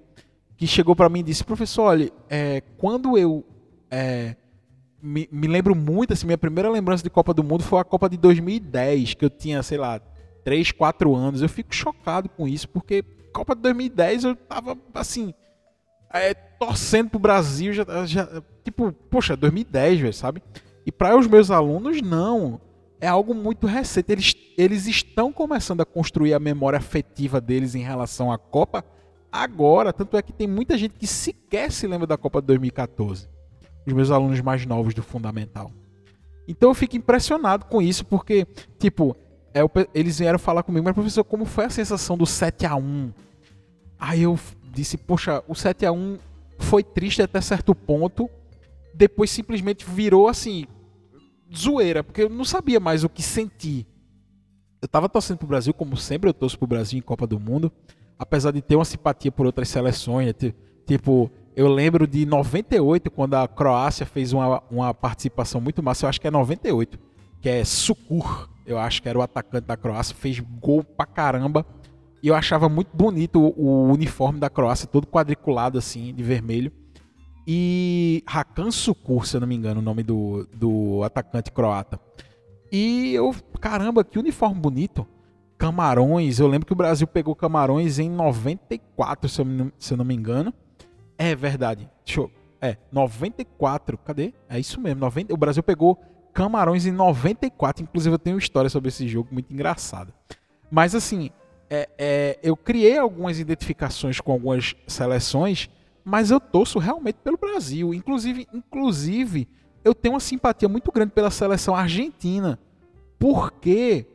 que 0.62 0.66
chegou 0.68 0.94
para 0.94 1.08
mim 1.08 1.18
e 1.18 1.22
disse, 1.24 1.42
professor, 1.42 1.82
olha, 1.82 2.12
é, 2.30 2.62
quando 2.78 3.18
eu 3.18 3.44
é, 3.90 4.36
me, 5.02 5.28
me, 5.32 5.48
lembro 5.48 5.74
muito, 5.74 6.12
assim, 6.12 6.24
minha 6.24 6.38
primeira 6.38 6.70
lembrança 6.70 7.02
de 7.02 7.10
Copa 7.10 7.34
do 7.34 7.42
Mundo 7.42 7.64
foi 7.64 7.80
a 7.80 7.84
Copa 7.84 8.08
de 8.08 8.16
2010, 8.16 9.14
que 9.14 9.24
eu 9.24 9.28
tinha, 9.28 9.60
sei 9.64 9.76
lá, 9.76 9.98
3, 10.44 10.70
4 10.70 11.16
anos. 11.16 11.42
Eu 11.42 11.48
fico 11.48 11.74
chocado 11.74 12.28
com 12.28 12.46
isso, 12.46 12.68
porque 12.68 13.02
Copa 13.32 13.56
de 13.56 13.62
2010 13.62 14.22
eu 14.22 14.36
tava, 14.36 14.78
assim, 14.94 15.34
é, 16.14 16.32
torcendo 16.32 17.10
pro 17.10 17.18
Brasil, 17.18 17.72
já, 17.72 17.84
já, 18.06 18.28
tipo, 18.64 18.92
poxa, 19.10 19.36
2010, 19.36 19.98
velho, 19.98 20.14
sabe? 20.14 20.40
E 20.86 20.92
para 20.92 21.18
os 21.18 21.26
meus 21.26 21.50
alunos, 21.50 22.00
não. 22.00 22.60
é 23.00 23.08
algo 23.08 23.34
muito 23.34 23.66
recente. 23.66 24.12
Eles, 24.12 24.36
eles 24.56 24.86
estão 24.86 25.32
começando 25.32 25.80
a 25.80 25.84
construir 25.84 26.34
a 26.34 26.38
memória 26.38 26.76
afetiva 26.76 27.40
deles 27.40 27.74
em 27.74 27.82
relação 27.82 28.30
à 28.30 28.38
Copa 28.38 28.84
agora. 29.32 29.92
Tanto 29.92 30.16
é 30.16 30.22
que 30.22 30.32
tem 30.32 30.46
muita 30.46 30.76
gente 30.76 30.92
que 30.92 31.06
sequer 31.06 31.72
se 31.72 31.86
lembra 31.86 32.06
da 32.06 32.18
Copa 32.18 32.40
de 32.40 32.46
2014. 32.48 33.28
Os 33.86 33.92
meus 33.92 34.10
alunos 34.10 34.40
mais 34.40 34.64
novos 34.66 34.94
do 34.94 35.02
Fundamental. 35.02 35.72
Então 36.46 36.70
eu 36.70 36.74
fico 36.74 36.96
impressionado 36.96 37.64
com 37.64 37.80
isso, 37.80 38.04
porque, 38.04 38.46
tipo, 38.78 39.16
é, 39.54 39.60
eles 39.94 40.18
vieram 40.18 40.38
falar 40.38 40.62
comigo, 40.62 40.84
mas 40.84 40.94
professor, 40.94 41.24
como 41.24 41.44
foi 41.44 41.64
a 41.64 41.70
sensação 41.70 42.16
do 42.16 42.26
7 42.26 42.66
a 42.66 42.76
1 42.76 43.12
Aí 43.98 44.22
eu 44.22 44.36
disse, 44.72 44.96
poxa, 44.96 45.44
o 45.46 45.54
7 45.54 45.86
a 45.86 45.92
1 45.92 46.18
foi 46.58 46.82
triste 46.82 47.22
até 47.22 47.40
certo 47.40 47.72
ponto, 47.72 48.28
depois 48.92 49.30
simplesmente 49.30 49.84
virou 49.88 50.26
assim, 50.26 50.66
zoeira, 51.56 52.02
porque 52.02 52.22
eu 52.22 52.28
não 52.28 52.44
sabia 52.44 52.80
mais 52.80 53.04
o 53.04 53.08
que 53.08 53.22
sentir. 53.22 53.86
Eu 54.80 54.88
tava 54.88 55.08
torcendo 55.08 55.38
pro 55.38 55.46
Brasil, 55.46 55.72
como 55.72 55.96
sempre 55.96 56.28
eu 56.28 56.34
torço 56.34 56.58
pro 56.58 56.66
Brasil 56.66 56.98
em 56.98 57.02
Copa 57.02 57.28
do 57.28 57.38
Mundo, 57.38 57.70
apesar 58.22 58.52
de 58.52 58.62
ter 58.62 58.76
uma 58.76 58.84
simpatia 58.84 59.32
por 59.32 59.44
outras 59.46 59.68
seleções, 59.68 60.26
né? 60.26 60.52
tipo, 60.86 61.30
eu 61.54 61.68
lembro 61.68 62.06
de 62.06 62.24
98, 62.24 63.10
quando 63.10 63.34
a 63.34 63.46
Croácia 63.46 64.06
fez 64.06 64.32
uma, 64.32 64.62
uma 64.70 64.94
participação 64.94 65.60
muito 65.60 65.82
massa, 65.82 66.06
eu 66.06 66.08
acho 66.08 66.20
que 66.20 66.26
é 66.26 66.30
98, 66.30 66.98
que 67.40 67.48
é 67.48 67.64
Sukur, 67.64 68.48
eu 68.64 68.78
acho 68.78 69.02
que 69.02 69.08
era 69.08 69.18
o 69.18 69.22
atacante 69.22 69.66
da 69.66 69.76
Croácia, 69.76 70.14
fez 70.14 70.40
gol 70.40 70.84
pra 70.84 71.04
caramba. 71.04 71.66
E 72.22 72.28
eu 72.28 72.34
achava 72.36 72.68
muito 72.68 72.96
bonito 72.96 73.40
o, 73.40 73.52
o 73.56 73.92
uniforme 73.92 74.38
da 74.38 74.48
Croácia, 74.48 74.86
todo 74.86 75.06
quadriculado 75.06 75.76
assim, 75.76 76.14
de 76.14 76.22
vermelho. 76.22 76.70
E 77.46 78.22
Hakan 78.24 78.70
Sukur, 78.70 79.26
se 79.26 79.36
eu 79.36 79.40
não 79.40 79.48
me 79.48 79.56
engano, 79.56 79.80
o 79.80 79.82
nome 79.82 80.04
do, 80.04 80.48
do 80.54 81.02
atacante 81.02 81.50
croata. 81.50 81.98
E 82.70 83.12
eu, 83.14 83.34
caramba, 83.60 84.04
que 84.04 84.18
uniforme 84.18 84.60
bonito. 84.60 85.06
Camarões, 85.62 86.40
eu 86.40 86.48
lembro 86.48 86.66
que 86.66 86.72
o 86.72 86.76
Brasil 86.76 87.06
pegou 87.06 87.36
Camarões 87.36 88.00
em 88.00 88.10
94, 88.10 89.28
se 89.28 89.40
eu, 89.40 89.46
se 89.78 89.92
eu 89.92 89.96
não 89.96 90.04
me 90.04 90.12
engano. 90.12 90.52
É 91.16 91.36
verdade. 91.36 91.88
Deixa 92.04 92.20
eu, 92.20 92.32
é, 92.60 92.76
94. 92.90 93.96
Cadê? 93.98 94.34
É 94.48 94.58
isso 94.58 94.80
mesmo. 94.80 94.98
90, 94.98 95.32
o 95.32 95.36
Brasil 95.36 95.62
pegou 95.62 96.02
Camarões 96.34 96.84
em 96.84 96.90
94. 96.90 97.80
Inclusive, 97.84 98.12
eu 98.12 98.18
tenho 98.18 98.38
história 98.38 98.68
sobre 98.68 98.88
esse 98.88 99.06
jogo 99.06 99.28
muito 99.30 99.52
engraçada. 99.52 100.12
Mas, 100.68 100.96
assim, 100.96 101.30
é, 101.70 101.88
é, 101.96 102.38
eu 102.42 102.56
criei 102.56 102.98
algumas 102.98 103.38
identificações 103.38 104.18
com 104.18 104.32
algumas 104.32 104.74
seleções, 104.88 105.70
mas 106.04 106.32
eu 106.32 106.40
torço 106.40 106.80
realmente 106.80 107.20
pelo 107.22 107.36
Brasil. 107.36 107.94
Inclusive, 107.94 108.48
inclusive 108.52 109.46
eu 109.84 109.94
tenho 109.94 110.14
uma 110.14 110.20
simpatia 110.20 110.68
muito 110.68 110.90
grande 110.90 111.12
pela 111.12 111.30
seleção 111.30 111.76
argentina. 111.76 112.58
Porque 113.16 114.08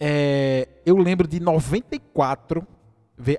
é, 0.00 0.68
eu 0.84 0.96
lembro 0.96 1.26
de 1.26 1.40
94. 1.40 2.66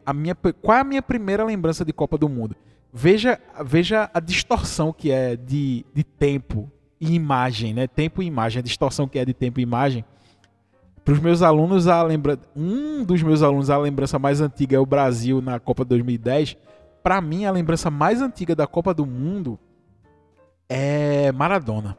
A 0.05 0.13
minha, 0.13 0.35
qual 0.35 0.77
é 0.77 0.81
a 0.81 0.83
minha 0.83 1.01
primeira 1.01 1.43
lembrança 1.43 1.85
de 1.85 1.93
Copa 1.93 2.17
do 2.17 2.27
Mundo? 2.27 2.55
Veja, 2.91 3.39
veja 3.63 4.09
a 4.13 4.19
distorção 4.19 4.91
que 4.91 5.11
é 5.11 5.35
de, 5.35 5.85
de 5.93 6.03
tempo 6.03 6.69
e 6.99 7.13
imagem, 7.13 7.73
né? 7.73 7.87
Tempo 7.87 8.21
e 8.21 8.25
imagem, 8.25 8.59
a 8.59 8.63
distorção 8.63 9.07
que 9.07 9.17
é 9.17 9.23
de 9.23 9.33
tempo 9.33 9.59
e 9.59 9.63
imagem. 9.63 10.03
Para 11.05 11.13
os 11.13 11.19
meus 11.19 11.41
alunos, 11.41 11.87
a 11.87 12.03
lembra... 12.03 12.37
um 12.55 13.03
dos 13.03 13.23
meus 13.23 13.41
alunos, 13.41 13.69
a 13.69 13.77
lembrança 13.77 14.19
mais 14.19 14.41
antiga 14.41 14.75
é 14.75 14.79
o 14.79 14.85
Brasil 14.85 15.41
na 15.41 15.59
Copa 15.59 15.85
2010. 15.85 16.57
Para 17.01 17.21
mim, 17.21 17.45
a 17.45 17.51
lembrança 17.51 17.89
mais 17.89 18.21
antiga 18.21 18.55
da 18.55 18.67
Copa 18.67 18.93
do 18.93 19.05
Mundo 19.05 19.57
é 20.67 21.31
Maradona. 21.31 21.97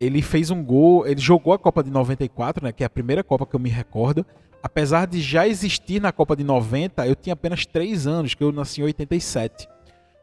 Ele 0.00 0.22
fez 0.22 0.50
um 0.50 0.62
gol, 0.62 1.06
ele 1.06 1.20
jogou 1.20 1.52
a 1.52 1.58
Copa 1.58 1.82
de 1.82 1.90
94, 1.90 2.64
né, 2.64 2.72
que 2.72 2.82
é 2.82 2.86
a 2.86 2.90
primeira 2.90 3.24
Copa 3.24 3.44
que 3.44 3.54
eu 3.54 3.60
me 3.60 3.68
recordo. 3.68 4.24
Apesar 4.62 5.06
de 5.06 5.20
já 5.20 5.46
existir 5.46 6.00
na 6.00 6.12
Copa 6.12 6.36
de 6.36 6.44
90, 6.44 7.06
eu 7.06 7.14
tinha 7.14 7.32
apenas 7.32 7.64
3 7.66 8.06
anos, 8.06 8.34
que 8.34 8.42
eu 8.42 8.52
nasci 8.52 8.80
em 8.80 8.84
87. 8.84 9.68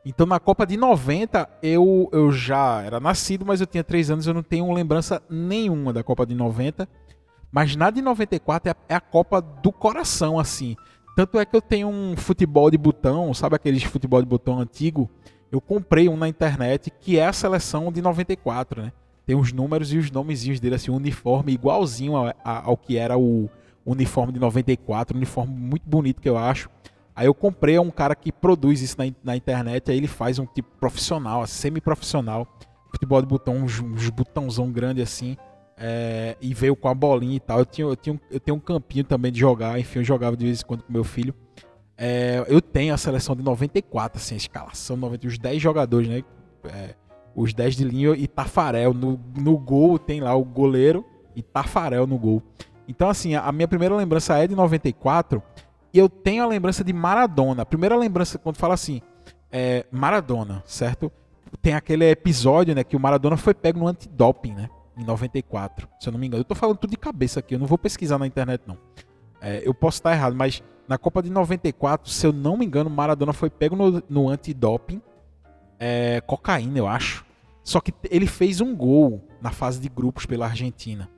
Então 0.05 0.25
na 0.25 0.39
Copa 0.39 0.65
de 0.65 0.77
90 0.77 1.49
eu, 1.63 2.09
eu 2.11 2.31
já 2.31 2.81
era 2.83 2.99
nascido, 2.99 3.45
mas 3.45 3.59
eu 3.59 3.67
tinha 3.67 3.83
3 3.83 4.11
anos, 4.11 4.27
eu 4.27 4.33
não 4.33 4.43
tenho 4.43 4.71
lembrança 4.71 5.21
nenhuma 5.29 5.91
da 5.91 6.03
Copa 6.03 6.25
de 6.25 6.35
90. 6.35 6.87
Mas 7.51 7.75
na 7.75 7.89
de 7.89 8.01
94 8.01 8.69
é 8.69 8.71
a, 8.71 8.75
é 8.89 8.95
a 8.95 9.01
Copa 9.01 9.41
do 9.41 9.71
coração, 9.71 10.37
assim. 10.37 10.75
Tanto 11.15 11.39
é 11.39 11.45
que 11.45 11.55
eu 11.55 11.61
tenho 11.61 11.87
um 11.87 12.15
futebol 12.17 12.69
de 12.69 12.77
botão, 12.77 13.33
sabe 13.33 13.55
aqueles 13.55 13.83
futebol 13.83 14.21
de 14.21 14.27
botão 14.27 14.59
antigo? 14.59 15.09
Eu 15.49 15.61
comprei 15.61 16.09
um 16.09 16.17
na 16.17 16.27
internet 16.27 16.91
que 16.91 17.17
é 17.17 17.25
a 17.25 17.33
seleção 17.33 17.91
de 17.91 18.01
94, 18.01 18.81
né? 18.81 18.91
Tem 19.25 19.35
os 19.35 19.51
números 19.51 19.91
e 19.91 19.97
os 19.97 20.11
nomezinhos 20.11 20.59
dele, 20.59 20.75
assim, 20.75 20.91
uniforme 20.91 21.53
igualzinho 21.53 22.15
ao, 22.15 22.33
ao 22.43 22.77
que 22.77 22.97
era 22.97 23.17
o 23.17 23.49
uniforme 23.85 24.33
de 24.33 24.39
94, 24.39 25.15
um 25.15 25.17
uniforme 25.17 25.53
muito 25.53 25.87
bonito 25.87 26.21
que 26.21 26.29
eu 26.29 26.37
acho. 26.37 26.69
Aí 27.15 27.27
eu 27.27 27.33
comprei 27.33 27.77
a 27.77 27.81
um 27.81 27.89
cara 27.89 28.13
que 28.13 28.31
produz 28.31 28.81
isso 28.81 28.97
na, 28.97 29.05
na 29.23 29.35
internet, 29.37 29.89
aí 29.89 29.97
ele 29.97 30.07
faz 30.07 30.37
um 30.37 30.45
tipo 30.45 30.69
profissional, 30.79 31.45
semi-profissional, 31.47 32.45
futebol 32.91 33.21
de 33.21 33.27
botão, 33.27 33.55
uns, 33.55 33.79
uns 33.79 34.09
botãozão 34.09 34.71
grande 34.71 35.01
assim, 35.01 35.37
é, 35.77 36.35
e 36.41 36.53
veio 36.53 36.75
com 36.75 36.87
a 36.89 36.93
bolinha 36.93 37.37
e 37.37 37.39
tal. 37.39 37.59
Eu, 37.59 37.65
tinha, 37.65 37.87
eu, 37.87 37.95
tinha, 37.95 38.19
eu 38.29 38.39
tenho 38.39 38.57
um 38.57 38.59
campinho 38.59 39.03
também 39.03 39.31
de 39.31 39.39
jogar, 39.39 39.79
enfim, 39.79 39.99
eu 39.99 40.03
jogava 40.03 40.35
de 40.35 40.45
vez 40.45 40.61
em 40.61 40.65
quando 40.65 40.83
com 40.83 40.91
meu 40.91 41.03
filho. 41.03 41.33
É, 41.97 42.43
eu 42.47 42.61
tenho 42.61 42.93
a 42.93 42.97
seleção 42.97 43.35
de 43.35 43.41
94, 43.41 44.19
assim, 44.19 44.35
a 44.35 44.37
escalação 44.37 44.97
90, 44.97 45.27
os 45.27 45.37
10 45.37 45.61
jogadores, 45.61 46.09
né? 46.09 46.23
É, 46.65 46.95
os 47.35 47.53
10 47.53 47.75
de 47.75 47.83
linha 47.83 48.15
e 48.15 48.27
Tafarel. 48.27 48.93
No, 48.93 49.19
no 49.37 49.57
gol 49.57 49.99
tem 49.99 50.21
lá 50.21 50.33
o 50.35 50.43
goleiro 50.43 51.05
e 51.35 51.41
Tafarel 51.41 52.07
no 52.07 52.17
gol. 52.17 52.41
Então, 52.87 53.09
assim, 53.09 53.35
a 53.35 53.51
minha 53.51 53.67
primeira 53.67 53.95
lembrança 53.95 54.37
é 54.37 54.47
de 54.47 54.55
94 54.55 55.41
e 55.93 55.97
eu 55.97 56.07
tenho 56.07 56.43
a 56.43 56.47
lembrança 56.47 56.83
de 56.83 56.93
Maradona. 56.93 57.63
A 57.63 57.65
primeira 57.65 57.95
lembrança, 57.95 58.37
quando 58.37 58.57
fala 58.57 58.73
assim, 58.73 59.01
é 59.51 59.85
Maradona, 59.91 60.63
certo? 60.65 61.11
Tem 61.61 61.73
aquele 61.73 62.09
episódio, 62.09 62.75
né, 62.75 62.83
que 62.83 62.95
o 62.95 62.99
Maradona 62.99 63.37
foi 63.37 63.53
pego 63.53 63.79
no 63.79 63.87
antidoping, 63.87 64.53
né? 64.53 64.69
Em 64.97 65.03
94, 65.03 65.87
se 65.99 66.07
eu 66.07 66.13
não 66.13 66.19
me 66.19 66.27
engano. 66.27 66.41
Eu 66.41 66.45
tô 66.45 66.55
falando 66.55 66.77
tudo 66.77 66.91
de 66.91 66.97
cabeça 66.97 67.39
aqui, 67.39 67.55
eu 67.55 67.59
não 67.59 67.67
vou 67.67 67.77
pesquisar 67.77 68.17
na 68.17 68.27
internet, 68.27 68.61
não. 68.65 68.77
É, 69.41 69.61
eu 69.65 69.73
posso 69.73 69.97
estar 69.97 70.13
errado, 70.13 70.35
mas 70.35 70.63
na 70.87 70.97
Copa 70.97 71.21
de 71.21 71.29
94, 71.29 72.09
se 72.09 72.25
eu 72.25 72.31
não 72.31 72.55
me 72.57 72.65
engano, 72.65 72.89
Maradona 72.89 73.33
foi 73.33 73.49
pego 73.49 73.75
no, 73.75 74.03
no 74.09 74.29
antidoping. 74.29 75.01
É, 75.79 76.21
cocaína, 76.21 76.77
eu 76.77 76.87
acho. 76.87 77.24
Só 77.65 77.81
que 77.81 77.91
ele 78.11 78.27
fez 78.27 78.61
um 78.61 78.75
gol 78.75 79.27
na 79.41 79.51
fase 79.51 79.79
de 79.79 79.89
grupos 79.89 80.27
pela 80.27 80.45
Argentina. 80.45 81.09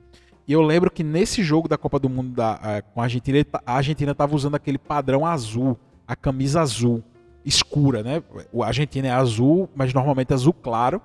E 0.46 0.52
eu 0.52 0.62
lembro 0.62 0.90
que 0.90 1.04
nesse 1.04 1.42
jogo 1.42 1.68
da 1.68 1.76
Copa 1.76 1.98
do 1.98 2.08
Mundo 2.08 2.34
da, 2.34 2.54
uh, 2.54 2.92
com 2.94 3.02
a 3.02 3.04
Argentina, 3.04 3.44
a 3.66 3.74
Argentina 3.74 4.12
estava 4.12 4.34
usando 4.34 4.54
aquele 4.54 4.78
padrão 4.78 5.26
azul, 5.26 5.78
a 6.06 6.16
camisa 6.16 6.62
azul 6.62 7.04
escura, 7.44 8.02
né? 8.02 8.22
A 8.62 8.66
Argentina 8.66 9.08
é 9.08 9.10
azul, 9.10 9.68
mas 9.76 9.92
normalmente 9.92 10.32
azul 10.32 10.54
claro. 10.54 11.02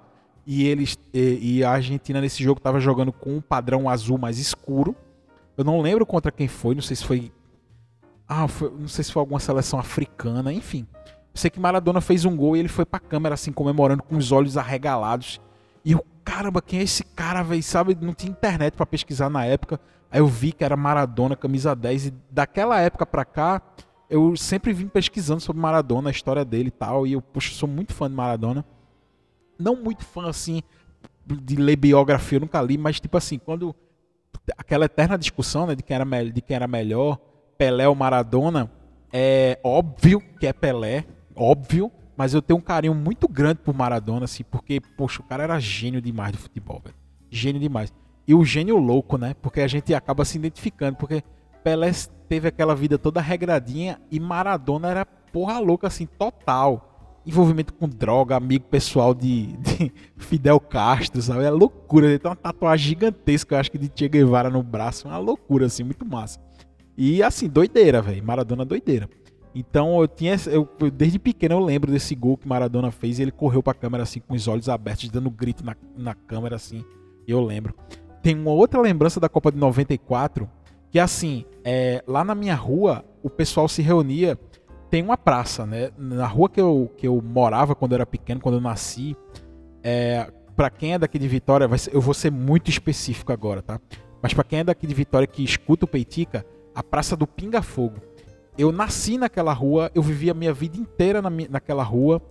E 0.48 0.66
eles 0.66 0.98
e, 1.14 1.58
e 1.58 1.64
a 1.64 1.72
Argentina 1.72 2.22
nesse 2.22 2.42
jogo 2.42 2.60
estava 2.60 2.80
jogando 2.80 3.12
com 3.12 3.36
um 3.36 3.42
padrão 3.42 3.90
azul 3.90 4.18
mais 4.18 4.40
escuro. 4.40 4.96
Eu 5.58 5.66
não 5.66 5.82
lembro 5.82 6.06
contra 6.06 6.32
quem 6.32 6.48
foi, 6.48 6.74
não 6.74 6.82
sei 6.82 6.96
se 6.96 7.04
foi 7.04 7.34
ah, 8.26 8.48
foi, 8.48 8.72
não 8.72 8.88
sei 8.88 9.04
se 9.04 9.12
foi 9.12 9.20
alguma 9.20 9.42
seleção 9.42 9.78
africana, 9.78 10.54
enfim. 10.54 10.88
Sei 11.34 11.50
que 11.50 11.60
Maradona 11.60 12.00
fez 12.00 12.26
um 12.26 12.36
gol 12.36 12.56
e 12.56 12.60
ele 12.60 12.70
foi 12.70 12.86
pra 12.86 13.00
câmera 13.00 13.34
assim 13.36 13.52
comemorando 13.52 14.04
com 14.04 14.16
os 14.16 14.32
olhos 14.32 14.58
arregalados. 14.58 15.42
E 15.84 15.92
eu, 15.92 16.06
caramba, 16.24 16.62
quem 16.62 16.80
é 16.80 16.84
esse 16.84 17.04
cara, 17.04 17.42
velho? 17.42 17.64
Sabe, 17.64 17.98
não 18.00 18.14
tinha 18.14 18.32
internet 18.32 18.76
para 18.76 18.86
pesquisar 18.86 19.30
na 19.30 19.46
época. 19.46 19.80
Aí 20.12 20.20
eu 20.20 20.28
vi 20.28 20.52
que 20.52 20.64
era 20.64 20.78
Maradona, 20.78 21.36
camisa 21.36 21.76
10. 21.76 22.08
E 22.08 22.14
daquela 22.30 22.80
época 22.80 23.06
pra 23.06 23.26
cá, 23.26 23.62
eu 24.10 24.38
sempre 24.38 24.72
vim 24.72 24.88
pesquisando 24.88 25.42
sobre 25.42 25.60
Maradona, 25.60 26.10
a 26.10 26.12
história 26.12 26.46
dele 26.46 26.68
e 26.68 26.72
tal. 26.72 27.08
E 27.08 27.14
eu, 27.14 27.22
poxa, 27.22 27.54
sou 27.56 27.68
muito 27.68 27.94
fã 27.94 28.08
de 28.08 28.16
Maradona. 28.16 28.64
Não 29.58 29.76
muito 29.76 30.06
fã, 30.06 30.30
assim, 30.30 30.62
de 31.26 31.56
ler 31.56 31.76
biografia, 31.76 32.38
eu 32.38 32.42
nunca 32.42 32.62
li, 32.62 32.78
mas 32.78 33.00
tipo 33.00 33.18
assim, 33.18 33.40
quando. 33.40 33.76
Aquela 34.58 34.86
eterna 34.86 35.18
discussão, 35.18 35.66
né, 35.66 35.76
de 35.76 35.82
quem 35.84 35.96
era, 35.96 36.06
de 36.32 36.42
quem 36.42 36.56
era 36.56 36.68
melhor, 36.68 37.18
Pelé 37.58 37.88
ou 37.88 37.96
Maradona, 37.96 38.70
é 39.12 39.60
óbvio 39.64 40.22
que 40.40 40.46
é 40.46 40.52
Pelé, 40.52 41.06
óbvio 41.36 41.92
mas 42.16 42.34
eu 42.34 42.42
tenho 42.42 42.60
um 42.60 42.62
carinho 42.62 42.94
muito 42.94 43.28
grande 43.28 43.60
por 43.64 43.74
Maradona, 43.74 44.26
assim, 44.26 44.44
porque, 44.44 44.80
poxa, 44.80 45.22
o 45.22 45.26
cara 45.26 45.44
era 45.44 45.60
gênio 45.60 46.02
demais 46.02 46.32
de 46.32 46.38
futebol, 46.38 46.82
velho. 46.84 46.96
Gênio 47.30 47.60
demais. 47.60 47.92
E 48.28 48.34
o 48.34 48.46
gênio 48.46 48.78
louco, 48.78 49.18
né? 49.18 49.36
Porque 49.42 49.62
a 49.62 49.68
gente 49.68 49.94
acaba 49.94 50.24
se 50.24 50.38
identificando, 50.38 50.96
porque 50.96 51.24
Pelé 51.64 51.92
teve 52.30 52.48
aquela 52.48 52.76
vida 52.76 52.98
toda 52.98 53.20
regradinha 53.20 54.00
e 54.12 54.20
Maradona 54.20 54.90
era 54.90 55.06
porra 55.06 55.60
louca, 55.60 55.88
assim, 55.88 56.06
total. 56.06 57.22
Envolvimento 57.26 57.74
com 57.74 57.88
droga, 57.88 58.36
amigo 58.36 58.66
pessoal 58.66 59.14
de, 59.14 59.48
de 59.58 59.92
Fidel 60.18 60.60
Castro, 60.60 61.22
sabe? 61.22 61.44
É 61.44 61.50
loucura. 61.50 62.06
Ele 62.06 62.20
tem 62.20 62.30
uma 62.30 62.36
tatuagem 62.36 62.90
gigantesca, 62.90 63.56
eu 63.56 63.60
acho 63.60 63.72
que 63.72 63.78
de 63.78 63.92
Che 63.94 64.08
Guevara 64.08 64.50
no 64.50 64.62
braço. 64.62 65.08
Uma 65.08 65.18
loucura, 65.18 65.66
assim, 65.66 65.84
muito 65.84 66.06
massa. 66.06 66.40
E 66.96 67.24
assim, 67.24 67.50
doideira, 67.50 68.02
velho. 68.04 68.24
Maradona 68.24 68.64
doideira. 68.64 69.10
Então 69.56 70.02
eu 70.02 70.08
tinha. 70.08 70.36
Eu, 70.48 70.68
desde 70.92 71.20
pequeno 71.20 71.56
eu 71.56 71.60
lembro 71.60 71.92
desse 71.92 72.16
gol 72.16 72.38
que 72.38 72.48
Maradona 72.48 72.92
fez 72.92 73.20
e 73.20 73.22
ele 73.22 73.32
correu 73.32 73.62
pra 73.62 73.74
câmera 73.74 74.04
assim 74.04 74.20
com 74.20 74.34
os 74.34 74.48
olhos 74.48 74.68
abertos, 74.68 75.10
dando 75.10 75.30
grito 75.30 75.64
na, 75.64 75.76
na 75.98 76.16
câmera 76.16 76.56
assim. 76.56 76.84
Eu 77.28 77.42
lembro. 77.42 77.74
tem 78.22 78.36
uma 78.36 78.52
outra 78.52 78.82
lembrança 78.82 79.20
da 79.20 79.30
Copa 79.30 79.52
de 79.52 79.58
94, 79.58 80.50
que 80.92 81.00
assim, 81.00 81.46
é, 81.64 82.04
lá 82.08 82.24
na 82.24 82.36
minha 82.36 82.56
rua, 82.56 83.04
o 83.22 83.30
pessoal 83.30 83.68
se 83.68 83.82
reunia, 83.82 84.38
tem 84.90 85.02
uma 85.02 85.18
praça, 85.18 85.66
né? 85.66 85.92
Na 85.98 86.28
rua 86.28 86.50
que 86.50 86.62
eu, 86.62 86.92
que 86.98 87.08
eu 87.08 87.22
morava 87.22 87.76
quando 87.76 87.94
eu 87.94 87.98
era 87.98 88.06
pequeno, 88.06 88.40
quando 88.42 88.56
eu 88.56 88.62
nasci, 88.62 89.16
é, 89.82 90.32
para 90.56 90.70
quem 90.70 90.94
é 90.94 91.00
daqui 91.00 91.18
de 91.18 91.28
Vitória, 91.28 91.78
ser, 91.78 91.94
eu 91.94 92.02
vou 92.02 92.14
ser 92.14 92.32
muito 92.32 92.70
específico 92.70 93.32
agora, 93.32 93.62
tá? 93.62 93.80
Mas 94.22 94.34
para 94.34 94.44
quem 94.44 94.60
é 94.60 94.64
daqui 94.64 94.88
de 94.88 94.94
Vitória 94.94 95.28
que 95.28 95.44
escuta 95.44 95.86
o 95.86 95.88
Peitica, 95.88 96.46
a 96.74 96.82
Praça 96.82 97.16
do 97.16 97.28
Pinga 97.28 97.62
Fogo. 97.62 97.98
Eu 98.58 98.72
nasci 98.72 99.18
naquela 99.18 99.54
rua, 99.54 99.92
eu 99.96 100.02
vivi 100.02 100.30
a 100.30 100.34
minha 100.34 100.54
vida 100.54 100.78
inteira 100.78 101.22
na, 101.22 101.30
naquela 101.50 101.84
rua. 101.84 102.22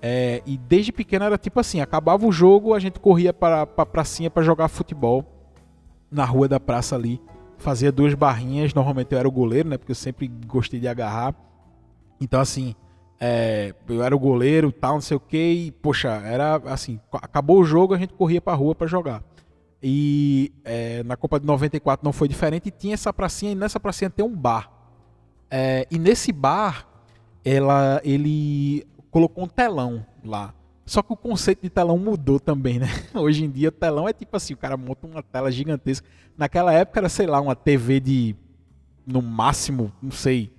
É, 0.00 0.42
e 0.44 0.56
desde 0.56 0.92
pequeno 0.92 1.24
era 1.24 1.38
tipo 1.38 1.58
assim: 1.58 1.80
acabava 1.80 2.26
o 2.26 2.32
jogo, 2.32 2.74
a 2.74 2.78
gente 2.78 3.00
corria 3.00 3.32
para 3.32 3.62
a 3.62 3.86
pracinha 3.86 4.30
para 4.30 4.42
jogar 4.42 4.68
futebol 4.68 5.24
na 6.10 6.24
rua 6.24 6.46
da 6.46 6.60
praça 6.60 6.94
ali. 6.94 7.20
Fazia 7.58 7.90
duas 7.90 8.14
barrinhas. 8.14 8.74
Normalmente 8.74 9.12
eu 9.12 9.18
era 9.18 9.26
o 9.26 9.32
goleiro, 9.32 9.68
né? 9.68 9.78
Porque 9.78 9.92
eu 9.92 9.96
sempre 9.96 10.28
gostei 10.46 10.78
de 10.78 10.86
agarrar. 10.86 11.34
Então, 12.20 12.40
assim, 12.40 12.74
é, 13.18 13.74
eu 13.88 14.02
era 14.02 14.14
o 14.14 14.18
goleiro 14.18 14.70
tal, 14.70 14.94
não 14.94 15.00
sei 15.00 15.16
o 15.16 15.20
que. 15.20 15.38
E, 15.38 15.72
poxa, 15.72 16.08
era 16.08 16.56
assim: 16.66 17.00
acabou 17.12 17.58
o 17.60 17.64
jogo, 17.64 17.94
a 17.94 17.98
gente 17.98 18.12
corria 18.12 18.40
para 18.40 18.52
a 18.52 18.56
rua 18.56 18.74
para 18.74 18.86
jogar. 18.86 19.22
E 19.82 20.52
é, 20.64 21.02
na 21.02 21.16
Copa 21.16 21.40
de 21.40 21.46
94 21.46 22.04
não 22.04 22.12
foi 22.12 22.28
diferente. 22.28 22.68
E 22.68 22.70
tinha 22.70 22.94
essa 22.94 23.12
pracinha, 23.12 23.52
e 23.52 23.54
nessa 23.54 23.80
pracinha 23.80 24.10
tem 24.10 24.24
um 24.24 24.34
bar. 24.34 24.70
É, 25.50 25.86
e 25.90 25.98
nesse 25.98 26.32
bar, 26.32 26.86
ela, 27.44 28.00
ele 28.04 28.86
colocou 29.10 29.44
um 29.44 29.48
telão 29.48 30.04
lá. 30.24 30.54
Só 30.86 31.02
que 31.02 31.12
o 31.12 31.16
conceito 31.16 31.62
de 31.62 31.70
telão 31.70 31.98
mudou 31.98 32.38
também, 32.38 32.78
né? 32.78 32.88
Hoje 33.14 33.44
em 33.44 33.50
dia, 33.50 33.68
o 33.68 33.72
telão 33.72 34.08
é 34.08 34.12
tipo 34.12 34.36
assim: 34.36 34.54
o 34.54 34.56
cara 34.56 34.76
monta 34.76 35.06
uma 35.06 35.22
tela 35.22 35.50
gigantesca. 35.50 36.06
Naquela 36.36 36.72
época 36.72 37.00
era, 37.00 37.08
sei 37.08 37.26
lá, 37.26 37.40
uma 37.40 37.56
TV 37.56 38.00
de, 38.00 38.36
no 39.06 39.22
máximo, 39.22 39.92
não 40.02 40.10
sei, 40.10 40.52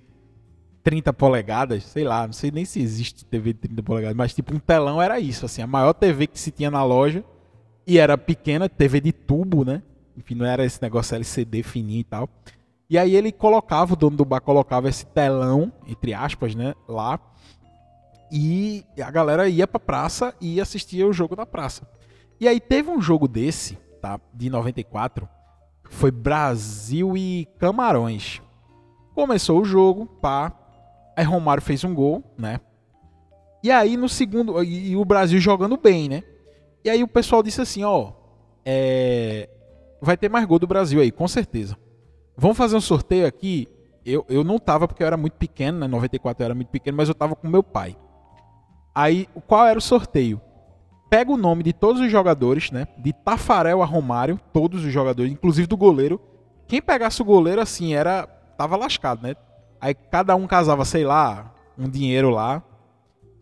30 0.82 1.12
polegadas, 1.12 1.84
sei 1.84 2.04
lá, 2.04 2.26
não 2.26 2.32
sei 2.32 2.50
nem 2.50 2.64
se 2.64 2.80
existe 2.80 3.24
TV 3.24 3.52
de 3.52 3.58
30 3.60 3.82
polegadas, 3.82 4.16
mas 4.16 4.32
tipo 4.32 4.54
um 4.54 4.58
telão 4.58 5.02
era 5.02 5.18
isso, 5.18 5.44
assim, 5.44 5.60
a 5.60 5.66
maior 5.66 5.92
TV 5.92 6.28
que 6.28 6.38
se 6.38 6.50
tinha 6.50 6.70
na 6.70 6.84
loja 6.84 7.24
e 7.86 7.98
era 7.98 8.16
pequena, 8.16 8.68
TV 8.68 9.00
de 9.00 9.12
tubo, 9.12 9.64
né? 9.64 9.82
Enfim, 10.16 10.34
não 10.34 10.46
era 10.46 10.64
esse 10.64 10.80
negócio 10.80 11.14
LCD 11.14 11.62
fininho 11.62 12.00
e 12.00 12.04
tal. 12.04 12.28
E 12.88 12.96
aí 12.96 13.16
ele 13.16 13.32
colocava, 13.32 13.94
o 13.94 13.96
dono 13.96 14.16
do 14.16 14.24
bar 14.24 14.40
colocava 14.40 14.88
esse 14.88 15.06
telão, 15.06 15.72
entre 15.86 16.14
aspas, 16.14 16.54
né, 16.54 16.74
lá. 16.88 17.18
E 18.30 18.84
a 19.00 19.10
galera 19.10 19.48
ia 19.48 19.66
pra 19.66 19.80
praça 19.80 20.34
e 20.40 20.60
assistia 20.60 21.06
o 21.06 21.12
jogo 21.12 21.34
na 21.34 21.46
praça. 21.46 21.88
E 22.40 22.46
aí 22.46 22.60
teve 22.60 22.90
um 22.90 23.00
jogo 23.00 23.26
desse, 23.26 23.76
tá, 24.00 24.20
de 24.32 24.50
94, 24.50 25.28
foi 25.90 26.10
Brasil 26.10 27.16
e 27.16 27.48
Camarões. 27.58 28.40
Começou 29.14 29.60
o 29.60 29.64
jogo, 29.64 30.06
pá. 30.06 30.52
Aí 31.16 31.24
Romário 31.24 31.62
fez 31.62 31.82
um 31.82 31.94
gol, 31.94 32.22
né? 32.36 32.60
E 33.62 33.70
aí 33.70 33.96
no 33.96 34.08
segundo, 34.08 34.62
e, 34.62 34.94
o 34.94 35.04
Brasil 35.04 35.40
jogando 35.40 35.76
bem, 35.76 36.08
né? 36.08 36.22
E 36.84 36.90
aí 36.90 37.02
o 37.02 37.08
pessoal 37.08 37.42
disse 37.42 37.60
assim, 37.60 37.82
ó, 37.82 38.12
é, 38.64 39.48
vai 40.00 40.16
ter 40.16 40.28
mais 40.28 40.44
gol 40.44 40.58
do 40.58 40.66
Brasil 40.66 41.00
aí, 41.00 41.10
com 41.10 41.26
certeza. 41.26 41.76
Vamos 42.36 42.56
fazer 42.56 42.76
um 42.76 42.80
sorteio 42.80 43.26
aqui. 43.26 43.68
Eu, 44.04 44.24
eu 44.28 44.44
não 44.44 44.58
tava 44.58 44.86
porque 44.86 45.02
eu 45.02 45.06
era 45.06 45.16
muito 45.16 45.34
pequeno, 45.34 45.78
né? 45.78 45.88
94 45.88 46.42
eu 46.42 46.44
era 46.44 46.54
muito 46.54 46.68
pequeno, 46.68 46.96
mas 46.96 47.08
eu 47.08 47.14
tava 47.14 47.34
com 47.34 47.48
meu 47.48 47.62
pai. 47.62 47.96
Aí, 48.94 49.28
qual 49.46 49.66
era 49.66 49.78
o 49.78 49.82
sorteio? 49.82 50.40
Pega 51.10 51.30
o 51.30 51.36
nome 51.36 51.62
de 51.62 51.72
todos 51.72 52.00
os 52.00 52.10
jogadores, 52.10 52.70
né? 52.70 52.86
De 52.98 53.12
Tafarel 53.12 53.82
a 53.82 53.86
Romário, 53.86 54.40
todos 54.52 54.84
os 54.84 54.92
jogadores, 54.92 55.32
inclusive 55.32 55.66
do 55.66 55.76
goleiro. 55.76 56.20
Quem 56.66 56.82
pegasse 56.82 57.20
o 57.22 57.24
goleiro, 57.24 57.60
assim, 57.60 57.94
era. 57.94 58.26
Tava 58.56 58.76
lascado, 58.76 59.22
né? 59.22 59.36
Aí 59.80 59.94
cada 59.94 60.34
um 60.34 60.46
casava, 60.46 60.84
sei 60.84 61.04
lá, 61.04 61.54
um 61.78 61.88
dinheiro 61.88 62.30
lá, 62.30 62.62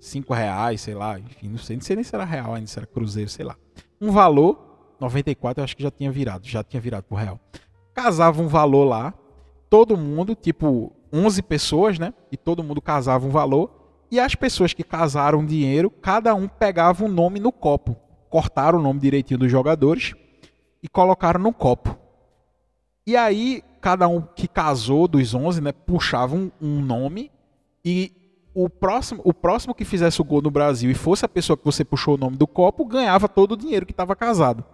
cinco 0.00 0.34
reais, 0.34 0.80
sei 0.80 0.94
lá, 0.94 1.18
enfim, 1.18 1.48
não 1.48 1.58
sei, 1.58 1.76
não 1.76 1.82
sei 1.82 1.96
nem 1.96 2.04
se 2.04 2.14
era 2.14 2.24
real 2.24 2.54
ainda, 2.54 2.66
se 2.66 2.78
era 2.78 2.86
cruzeiro, 2.86 3.30
sei 3.30 3.44
lá. 3.44 3.56
Um 4.00 4.10
valor, 4.10 4.96
94 5.00 5.60
eu 5.60 5.64
acho 5.64 5.76
que 5.76 5.82
já 5.82 5.90
tinha 5.90 6.10
virado, 6.10 6.46
já 6.46 6.62
tinha 6.62 6.80
virado 6.80 7.04
pro 7.04 7.16
real. 7.16 7.40
Casava 7.94 8.42
um 8.42 8.48
valor 8.48 8.84
lá, 8.84 9.14
todo 9.70 9.96
mundo, 9.96 10.34
tipo 10.34 10.92
11 11.12 11.42
pessoas, 11.42 11.98
né? 11.98 12.12
E 12.30 12.36
todo 12.36 12.64
mundo 12.64 12.82
casava 12.82 13.26
um 13.26 13.30
valor. 13.30 13.70
E 14.10 14.18
as 14.18 14.34
pessoas 14.34 14.72
que 14.72 14.82
casaram 14.82 15.46
dinheiro, 15.46 15.90
cada 15.90 16.34
um 16.34 16.48
pegava 16.48 17.04
um 17.04 17.08
nome 17.08 17.40
no 17.40 17.52
copo. 17.52 17.96
Cortaram 18.28 18.78
o 18.78 18.82
nome 18.82 19.00
direitinho 19.00 19.38
dos 19.38 19.50
jogadores 19.50 20.14
e 20.82 20.88
colocaram 20.88 21.40
no 21.40 21.52
copo. 21.52 21.96
E 23.06 23.16
aí, 23.16 23.62
cada 23.80 24.08
um 24.08 24.20
que 24.20 24.48
casou 24.48 25.06
dos 25.06 25.34
11, 25.34 25.60
né, 25.60 25.72
puxava 25.72 26.34
um, 26.34 26.50
um 26.60 26.80
nome 26.80 27.30
e 27.84 28.12
o 28.54 28.70
próximo, 28.70 29.20
o 29.24 29.34
próximo 29.34 29.74
que 29.74 29.84
fizesse 29.84 30.20
o 30.20 30.24
gol 30.24 30.40
no 30.40 30.50
Brasil 30.50 30.90
e 30.90 30.94
fosse 30.94 31.24
a 31.24 31.28
pessoa 31.28 31.56
que 31.56 31.64
você 31.64 31.84
puxou 31.84 32.14
o 32.14 32.18
nome 32.18 32.36
do 32.36 32.46
copo, 32.46 32.84
ganhava 32.84 33.28
todo 33.28 33.52
o 33.52 33.56
dinheiro 33.56 33.84
que 33.84 33.92
estava 33.92 34.14
casado. 34.16 34.64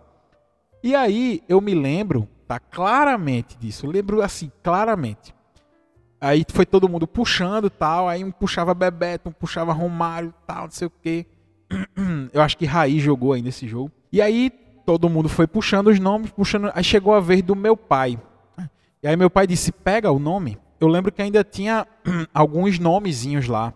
E 0.82 0.94
aí 0.94 1.42
eu 1.48 1.60
me 1.60 1.74
lembro, 1.74 2.28
tá 2.54 2.60
claramente 2.60 3.56
disso, 3.56 3.86
eu 3.86 3.90
lembro 3.90 4.22
assim, 4.22 4.50
claramente. 4.62 5.34
Aí 6.20 6.44
foi 6.50 6.66
todo 6.66 6.88
mundo 6.88 7.06
puxando 7.06 7.70
tal, 7.70 8.08
aí 8.08 8.22
um 8.22 8.30
puxava 8.30 8.74
Bebeto, 8.74 9.28
um 9.28 9.32
puxava 9.32 9.72
Romário, 9.72 10.34
tal, 10.46 10.64
não 10.64 10.70
sei 10.70 10.86
o 10.86 10.90
quê. 10.90 11.26
Eu 12.32 12.42
acho 12.42 12.58
que 12.58 12.66
Raí 12.66 12.98
jogou 12.98 13.32
aí 13.32 13.40
nesse 13.40 13.66
jogo. 13.66 13.90
E 14.12 14.20
aí 14.20 14.50
todo 14.84 15.08
mundo 15.08 15.28
foi 15.28 15.46
puxando 15.46 15.86
os 15.86 15.98
nomes, 15.98 16.30
puxando, 16.30 16.70
aí 16.74 16.84
chegou 16.84 17.14
a 17.14 17.20
vez 17.20 17.40
do 17.40 17.56
meu 17.56 17.76
pai. 17.76 18.18
E 19.02 19.08
aí 19.08 19.16
meu 19.16 19.30
pai 19.30 19.46
disse: 19.46 19.72
"Pega 19.72 20.10
o 20.10 20.18
nome 20.18 20.58
eu 20.80 20.88
lembro 20.88 21.12
que 21.12 21.20
ainda 21.20 21.44
tinha 21.44 21.86
alguns 22.32 22.78
nomezinhos 22.78 23.46
lá, 23.46 23.74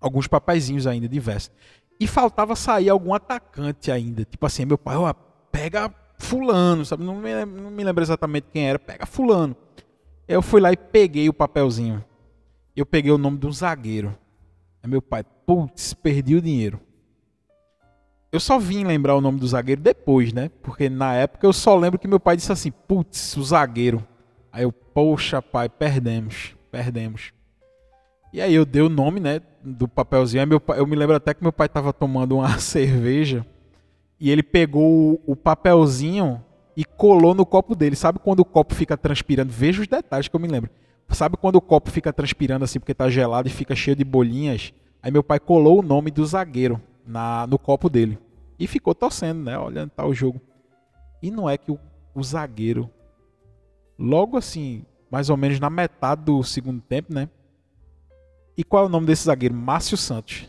alguns 0.00 0.26
papeizinhos 0.26 0.86
ainda 0.86 1.08
diversos. 1.08 1.52
E 2.00 2.06
faltava 2.08 2.56
sair 2.56 2.88
algum 2.88 3.14
atacante 3.14 3.90
ainda. 3.90 4.24
Tipo 4.24 4.44
assim, 4.44 4.64
meu 4.64 4.76
pai, 4.76 4.96
ó, 4.96 5.12
pega 5.52 5.94
fulano, 6.18 6.84
sabe? 6.84 7.04
Não 7.04 7.14
me, 7.14 7.44
não 7.44 7.70
me 7.70 7.84
lembro 7.84 8.02
exatamente 8.02 8.48
quem 8.52 8.68
era, 8.68 8.78
pega 8.78 9.06
fulano. 9.06 9.56
Eu 10.26 10.42
fui 10.42 10.60
lá 10.60 10.72
e 10.72 10.76
peguei 10.76 11.28
o 11.28 11.32
papelzinho. 11.32 12.04
Eu 12.76 12.84
peguei 12.84 13.10
o 13.10 13.18
nome 13.18 13.38
de 13.38 13.46
um 13.46 13.52
zagueiro. 13.52 14.16
Aí 14.82 14.90
meu 14.90 15.00
pai, 15.00 15.24
putz, 15.46 15.94
perdi 15.94 16.34
o 16.34 16.42
dinheiro. 16.42 16.80
Eu 18.30 18.38
só 18.38 18.58
vim 18.58 18.84
lembrar 18.84 19.14
o 19.14 19.20
nome 19.20 19.40
do 19.40 19.48
zagueiro 19.48 19.80
depois, 19.80 20.32
né? 20.32 20.50
Porque 20.62 20.90
na 20.90 21.14
época 21.14 21.46
eu 21.46 21.52
só 21.52 21.74
lembro 21.74 21.98
que 21.98 22.06
meu 22.06 22.20
pai 22.20 22.36
disse 22.36 22.52
assim, 22.52 22.70
putz, 22.70 23.36
o 23.36 23.42
zagueiro. 23.42 24.06
Aí 24.52 24.64
eu, 24.64 24.72
poxa, 24.72 25.40
pai, 25.40 25.68
perdemos, 25.68 26.54
perdemos. 26.70 27.32
E 28.30 28.42
aí 28.42 28.54
eu 28.54 28.66
dei 28.66 28.82
o 28.82 28.90
nome, 28.90 29.18
né, 29.18 29.40
do 29.64 29.88
papelzinho. 29.88 30.42
Aí 30.42 30.46
meu 30.46 30.60
pai, 30.60 30.78
eu 30.78 30.86
me 30.86 30.94
lembro 30.94 31.16
até 31.16 31.32
que 31.32 31.42
meu 31.42 31.52
pai 31.52 31.66
estava 31.66 31.92
tomando 31.92 32.36
uma 32.36 32.56
cerveja 32.60 33.46
e 34.20 34.30
ele 34.30 34.42
pegou 34.42 35.22
o 35.26 35.36
papelzinho 35.36 36.42
e 36.76 36.84
colou 36.84 37.34
no 37.34 37.46
copo 37.46 37.74
dele. 37.74 37.96
Sabe 37.96 38.18
quando 38.18 38.40
o 38.40 38.44
copo 38.44 38.74
fica 38.74 38.96
transpirando? 38.96 39.52
Veja 39.52 39.80
os 39.80 39.88
detalhes 39.88 40.28
que 40.28 40.34
eu 40.34 40.40
me 40.40 40.48
lembro. 40.48 40.70
Sabe 41.10 41.36
quando 41.36 41.56
o 41.56 41.60
copo 41.60 41.90
fica 41.90 42.12
transpirando 42.12 42.64
assim 42.64 42.78
porque 42.78 42.94
tá 42.94 43.08
gelado 43.08 43.48
e 43.48 43.50
fica 43.50 43.74
cheio 43.74 43.96
de 43.96 44.04
bolinhas? 44.04 44.72
Aí 45.02 45.10
meu 45.10 45.22
pai 45.22 45.40
colou 45.40 45.78
o 45.78 45.82
nome 45.82 46.10
do 46.10 46.24
zagueiro 46.26 46.80
na, 47.06 47.46
no 47.46 47.58
copo 47.58 47.88
dele. 47.88 48.18
E 48.58 48.66
ficou 48.66 48.94
torcendo, 48.94 49.42
né? 49.42 49.58
Olhando 49.58 49.90
tal 49.90 50.12
jogo. 50.12 50.40
E 51.22 51.30
não 51.30 51.48
é 51.48 51.56
que 51.56 51.70
o, 51.70 51.78
o 52.14 52.22
zagueiro 52.22 52.90
logo 53.98 54.36
assim, 54.36 54.84
mais 55.10 55.30
ou 55.30 55.36
menos 55.36 55.58
na 55.58 55.70
metade 55.70 56.22
do 56.24 56.42
segundo 56.42 56.80
tempo, 56.80 57.14
né? 57.14 57.28
E 58.56 58.64
qual 58.64 58.84
é 58.84 58.86
o 58.86 58.90
nome 58.90 59.06
desse 59.06 59.24
zagueiro? 59.24 59.54
Márcio 59.54 59.96
Santos. 59.96 60.48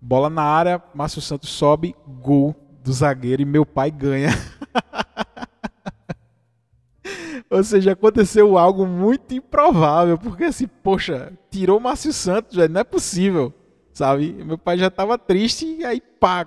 Bola 0.00 0.28
na 0.28 0.42
área, 0.42 0.82
Márcio 0.94 1.22
Santos 1.22 1.48
sobe, 1.48 1.96
gol 2.06 2.54
do 2.84 2.92
zagueiro 2.92 3.42
e 3.42 3.44
meu 3.44 3.66
pai 3.66 3.90
ganha. 3.90 4.30
Ou 7.50 7.64
seja, 7.64 7.92
aconteceu 7.92 8.56
algo 8.56 8.86
muito 8.86 9.34
improvável, 9.34 10.16
porque 10.18 10.44
assim, 10.44 10.66
poxa, 10.66 11.32
tirou 11.50 11.78
o 11.78 11.80
Márcio 11.80 12.12
Santos, 12.12 12.56
já 12.56 12.68
não 12.68 12.80
é 12.80 12.84
possível, 12.84 13.52
sabe? 13.92 14.32
Meu 14.44 14.58
pai 14.58 14.78
já 14.78 14.86
estava 14.86 15.18
triste 15.18 15.66
e 15.66 15.84
aí 15.84 16.00
pá, 16.00 16.46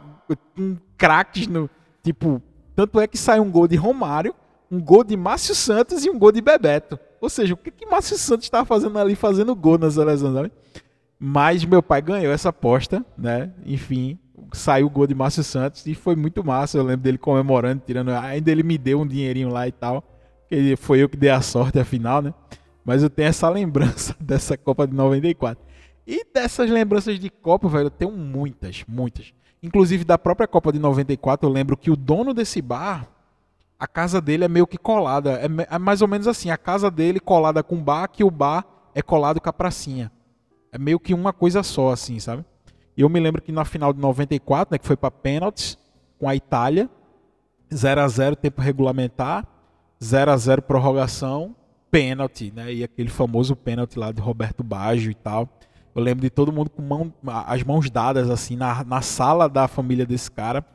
um 0.58 0.78
craques 0.98 1.48
no, 1.48 1.70
tipo, 2.04 2.42
tanto 2.76 3.00
é 3.00 3.08
que 3.08 3.18
sai 3.18 3.40
um 3.40 3.52
gol 3.52 3.68
de 3.68 3.76
Romário 3.76 4.34
um 4.72 4.82
gol 4.82 5.04
de 5.04 5.16
Márcio 5.16 5.56
Santos 5.56 6.06
e 6.06 6.10
um 6.10 6.20
gol 6.20 6.32
de 6.32 6.42
Bebeto. 6.42 7.00
Ou 7.20 7.30
seja, 7.30 7.54
o 7.54 7.58
que, 7.58 7.72
que 7.72 7.86
Márcio 7.86 8.18
Santos 8.18 8.46
estava 8.46 8.66
fazendo 8.66 8.98
ali, 9.00 9.16
fazendo 9.16 9.56
gol 9.56 9.78
nas 9.78 9.94
seleção, 9.94 10.34
sabe? 10.34 10.52
Mas 11.20 11.66
meu 11.66 11.82
pai 11.82 12.02
ganhou 12.02 12.32
essa 12.32 12.50
aposta, 12.50 13.04
né? 13.18 13.52
Enfim, 13.66 14.20
saiu 14.54 14.88
o 14.88 14.90
gol 14.90 15.08
de 15.08 15.16
Márcio 15.16 15.44
Santos 15.44 15.86
e 15.86 15.96
foi 15.96 16.16
muito 16.16 16.44
massa. 16.44 16.78
Eu 16.78 16.84
lembro 16.84 17.04
dele 17.04 17.18
comemorando, 17.18 17.84
tirando. 17.86 18.10
Ainda 18.10 18.52
ele 18.52 18.64
me 18.64 18.78
deu 18.78 19.02
um 19.02 19.08
dinheirinho 19.08 19.50
lá 19.50 19.68
e 19.68 19.72
tal. 19.72 20.04
Que 20.48 20.76
foi 20.76 21.00
eu 21.00 21.10
que 21.10 21.18
dei 21.18 21.30
a 21.30 21.42
sorte, 21.42 21.78
afinal, 21.80 22.22
né? 22.22 22.34
Mas 22.86 23.04
eu 23.04 23.10
tenho 23.10 23.28
essa 23.28 23.50
lembrança 23.50 24.16
dessa 24.22 24.58
Copa 24.58 24.88
de 24.88 24.96
94. 24.96 25.64
E 26.06 26.26
dessas 26.34 26.70
lembranças 26.70 27.20
de 27.20 27.30
Copa, 27.30 27.68
velho, 27.68 27.88
eu 27.88 27.92
tenho 27.92 28.12
muitas, 28.12 28.84
muitas. 28.88 29.34
Inclusive 29.62 30.06
da 30.06 30.18
própria 30.18 30.48
Copa 30.48 30.72
de 30.72 30.80
94, 30.80 31.48
eu 31.48 31.52
lembro 31.52 31.76
que 31.76 31.92
o 31.92 31.96
dono 31.96 32.34
desse 32.34 32.62
bar 32.62 33.08
a 33.80 33.86
casa 33.86 34.20
dele 34.20 34.44
é 34.44 34.48
meio 34.48 34.66
que 34.66 34.78
colada. 34.78 35.34
É, 35.34 35.76
é, 35.76 35.78
mais 35.78 36.02
ou 36.02 36.08
menos 36.08 36.28
assim, 36.28 36.50
a 36.50 36.58
casa 36.58 36.90
dele 36.90 37.20
colada 37.20 37.62
com 37.62 37.76
o 37.76 37.82
bar, 37.82 38.08
que 38.08 38.24
o 38.24 38.32
bar 38.32 38.66
é 38.96 39.02
colado 39.02 39.40
com 39.40 39.50
a 39.50 39.54
pracinha. 39.54 40.12
É 40.72 40.78
meio 40.78 41.00
que 41.00 41.14
uma 41.14 41.32
coisa 41.32 41.62
só, 41.64 41.92
assim, 41.92 42.20
sabe? 42.20 42.44
E 42.98 43.02
eu 43.02 43.10
me 43.10 43.20
lembro 43.20 43.42
que 43.42 43.52
na 43.52 43.64
final 43.64 43.94
de 43.94 44.00
94, 44.00 44.74
né, 44.74 44.80
que 44.80 44.88
foi 44.88 44.98
para 44.98 45.12
pênaltis 45.12 45.78
com 46.20 46.28
a 46.28 46.36
Itália, 46.36 46.90
0 47.72 48.02
a 48.02 48.08
0 48.08 48.36
tempo 48.36 48.60
regulamentar, 48.60 49.48
0 50.04 50.32
a 50.32 50.36
0 50.38 50.64
prorrogação, 50.64 51.56
pênalti, 51.92 52.52
né? 52.56 52.74
E 52.74 52.84
aquele 52.84 53.10
famoso 53.10 53.56
pênalti 53.56 54.00
lá 54.00 54.12
de 54.12 54.20
Roberto 54.20 54.64
Baggio 54.64 55.12
e 55.12 55.16
tal. 55.16 55.48
Eu 55.94 56.02
lembro 56.02 56.24
de 56.24 56.30
todo 56.30 56.52
mundo 56.52 56.70
com 56.72 56.82
mão, 56.82 57.14
as 57.46 57.64
mãos 57.64 57.90
dadas 57.90 58.30
assim 58.30 58.56
na, 58.56 58.84
na 58.84 59.02
sala 59.02 59.48
da 59.48 59.68
família 59.68 60.06
desse 60.06 60.32
cara. 60.32 60.66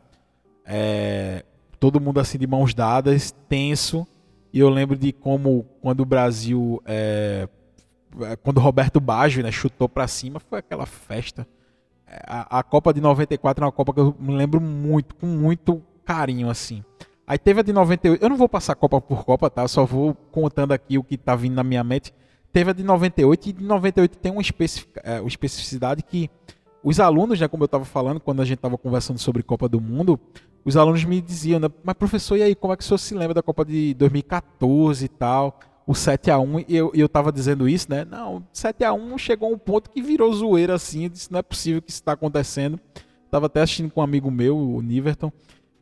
É, 0.65 1.45
todo 1.81 2.01
mundo 2.01 2.21
assim 2.21 2.39
de 2.39 2.47
mãos 2.47 2.73
dadas, 2.73 3.33
tenso. 3.49 4.07
E 4.53 4.61
eu 4.61 4.69
lembro 4.69 4.97
de 4.97 5.13
como 5.13 5.65
quando 5.81 6.01
o 6.01 6.05
Brasil, 6.05 6.81
é, 6.87 7.49
quando 8.43 8.61
Roberto 8.61 9.01
Baggio 9.01 9.43
né, 9.43 9.51
chutou 9.51 9.89
para 9.89 10.07
cima, 10.07 10.39
foi 10.39 10.61
aquela 10.61 10.87
festa. 10.87 11.47
A, 12.27 12.59
a, 12.59 12.63
Copa 12.63 12.93
de 12.93 13.01
94 13.01 13.63
é 13.63 13.67
uma 13.67 13.73
Copa 13.73 13.95
que 13.95 14.01
eu 14.01 14.15
me 14.19 14.35
lembro 14.35 14.61
muito, 14.61 15.15
com 15.15 15.27
muito 15.27 15.83
carinho 16.05 16.51
assim. 16.51 16.85
Aí 17.27 17.39
teve 17.39 17.61
a 17.61 17.63
de 17.63 17.73
98. 17.73 18.23
Eu 18.23 18.29
não 18.29 18.37
vou 18.37 18.49
passar 18.49 18.75
Copa 18.75 19.01
por 19.01 19.25
Copa, 19.25 19.49
tá? 19.49 19.63
Eu 19.63 19.69
só 19.69 19.85
vou 19.85 20.15
contando 20.31 20.73
aqui 20.73 20.99
o 20.99 21.05
que 21.05 21.17
tá 21.17 21.35
vindo 21.35 21.55
na 21.55 21.65
minha 21.65 21.83
mente. 21.83 22.13
Teve 22.53 22.71
a 22.71 22.75
de 22.75 22.83
98 22.83 23.49
e 23.49 23.53
de 23.53 23.65
98 23.65 24.19
tem 24.19 24.31
uma, 24.33 24.43
especific, 24.43 24.93
é, 25.03 25.21
uma 25.21 25.29
especificidade 25.29 26.03
que 26.03 26.31
os 26.85 27.01
alunos, 27.01 27.41
né, 27.41 27.49
como 27.49 27.63
eu 27.63 27.67
estava 27.67 27.85
falando 27.85 28.21
quando 28.21 28.43
a 28.43 28.45
gente 28.45 28.59
estava 28.59 28.77
conversando 28.77 29.19
sobre 29.19 29.43
Copa 29.43 29.69
do 29.69 29.81
Mundo, 29.81 30.21
os 30.65 30.77
alunos 30.77 31.05
me 31.05 31.21
diziam, 31.21 31.59
né, 31.61 31.69
mas 31.83 31.95
professor, 31.95 32.37
e 32.37 32.43
aí, 32.43 32.55
como 32.55 32.73
é 32.73 32.77
que 32.77 32.83
o 32.83 32.87
senhor 32.87 32.99
se 32.99 33.15
lembra 33.15 33.35
da 33.35 33.43
Copa 33.43 33.65
de 33.65 33.95
2014 33.95 35.05
e 35.05 35.09
tal? 35.09 35.59
O 35.87 35.95
7 35.95 36.31
a 36.31 36.39
1 36.39 36.61
e 36.61 36.77
eu, 36.77 36.93
eu 36.95 37.09
tava 37.09 37.33
dizendo 37.33 37.69
isso, 37.69 37.89
né? 37.91 38.05
Não, 38.05 38.47
7 38.53 38.85
a 38.85 38.93
1 38.93 39.19
chegou 39.19 39.53
um 39.53 39.59
ponto 39.59 39.91
que 39.91 40.01
virou 40.01 40.33
zoeira 40.33 40.75
assim, 40.75 41.05
eu 41.05 41.11
disse, 41.11 41.31
não 41.33 41.41
é 41.41 41.43
possível 41.43 41.83
que 41.83 41.91
isso 41.91 42.01
está 42.01 42.13
acontecendo. 42.13 42.79
Tava 43.31 43.47
até 43.47 43.63
assistindo 43.63 43.91
com 43.91 44.01
um 44.01 44.05
amigo 44.05 44.31
meu, 44.31 44.57
o 44.57 44.81
Niverton, 44.81 45.33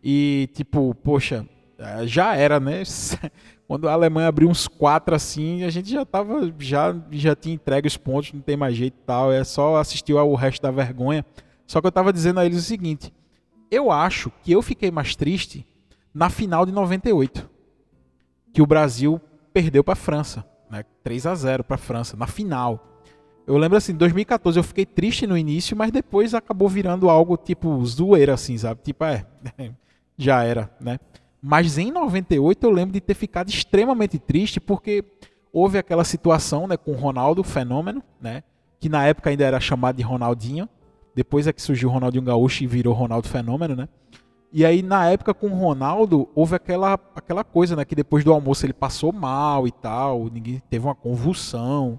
e 0.02 0.48
tipo, 0.54 0.94
poxa, 0.94 1.46
é, 1.78 2.06
já 2.06 2.34
era, 2.34 2.60
né? 2.60 2.82
Quando 3.66 3.88
a 3.88 3.92
Alemanha 3.92 4.28
abriu 4.28 4.48
uns 4.48 4.66
quatro 4.66 5.14
assim, 5.14 5.62
a 5.64 5.70
gente 5.70 5.90
já 5.90 6.04
tava, 6.04 6.52
já, 6.58 6.94
já 7.10 7.36
tinha 7.36 7.54
entregue 7.54 7.86
os 7.86 7.96
pontos, 7.96 8.32
não 8.32 8.40
tem 8.40 8.56
mais 8.56 8.74
jeito 8.74 8.94
e 8.94 9.06
tal, 9.06 9.32
é 9.32 9.44
só 9.44 9.76
assistir 9.76 10.16
ao 10.16 10.34
resto 10.34 10.62
da 10.62 10.70
vergonha. 10.70 11.24
Só 11.66 11.80
que 11.80 11.86
eu 11.86 11.92
tava 11.92 12.12
dizendo 12.12 12.40
a 12.40 12.46
eles 12.46 12.58
o 12.58 12.62
seguinte, 12.62 13.12
eu 13.70 13.90
acho 13.92 14.32
que 14.42 14.50
eu 14.50 14.60
fiquei 14.60 14.90
mais 14.90 15.14
triste 15.14 15.64
na 16.12 16.28
final 16.28 16.66
de 16.66 16.72
98, 16.72 17.48
que 18.52 18.60
o 18.60 18.66
Brasil 18.66 19.20
perdeu 19.52 19.82
para 19.84 19.92
a 19.92 19.96
França, 19.96 20.44
né? 20.70 20.84
3 21.02 21.26
a 21.26 21.34
0 21.34 21.64
para 21.64 21.74
a 21.74 21.78
França 21.78 22.16
na 22.16 22.26
final. 22.26 22.86
Eu 23.46 23.56
lembro 23.56 23.76
assim, 23.76 23.94
2014 23.94 24.58
eu 24.58 24.62
fiquei 24.62 24.86
triste 24.86 25.26
no 25.26 25.36
início, 25.36 25.76
mas 25.76 25.90
depois 25.90 26.34
acabou 26.34 26.68
virando 26.68 27.10
algo 27.10 27.36
tipo 27.36 27.84
zoeira 27.84 28.34
assim, 28.34 28.56
sabe? 28.56 28.80
Tipo, 28.82 29.04
é, 29.04 29.26
já 30.16 30.44
era, 30.44 30.70
né? 30.80 30.98
Mas 31.42 31.78
em 31.78 31.90
98 31.90 32.64
eu 32.64 32.70
lembro 32.70 32.92
de 32.92 33.00
ter 33.00 33.14
ficado 33.14 33.48
extremamente 33.48 34.18
triste 34.18 34.60
porque 34.60 35.04
houve 35.52 35.78
aquela 35.78 36.04
situação, 36.04 36.66
né, 36.66 36.76
com 36.76 36.92
o 36.92 36.96
Ronaldo 36.96 37.42
fenômeno, 37.42 38.02
né, 38.20 38.42
que 38.78 38.88
na 38.88 39.06
época 39.06 39.30
ainda 39.30 39.44
era 39.44 39.58
chamado 39.58 39.96
de 39.96 40.02
Ronaldinho, 40.02 40.68
depois 41.14 41.46
é 41.46 41.52
que 41.52 41.60
surgiu 41.60 41.88
o 41.88 41.92
Ronaldinho 41.92 42.22
Gaúcho 42.22 42.62
e 42.62 42.66
virou 42.66 42.94
Ronaldo 42.94 43.28
Fenômeno, 43.28 43.74
né? 43.74 43.88
E 44.52 44.64
aí, 44.64 44.82
na 44.82 45.08
época 45.08 45.32
com 45.32 45.46
o 45.46 45.54
Ronaldo, 45.54 46.28
houve 46.34 46.56
aquela, 46.56 46.98
aquela 47.14 47.44
coisa, 47.44 47.76
né? 47.76 47.84
Que 47.84 47.94
depois 47.94 48.24
do 48.24 48.32
almoço 48.32 48.66
ele 48.66 48.72
passou 48.72 49.12
mal 49.12 49.66
e 49.66 49.70
tal, 49.70 50.28
ninguém 50.32 50.60
teve 50.68 50.84
uma 50.84 50.94
convulsão. 50.94 51.98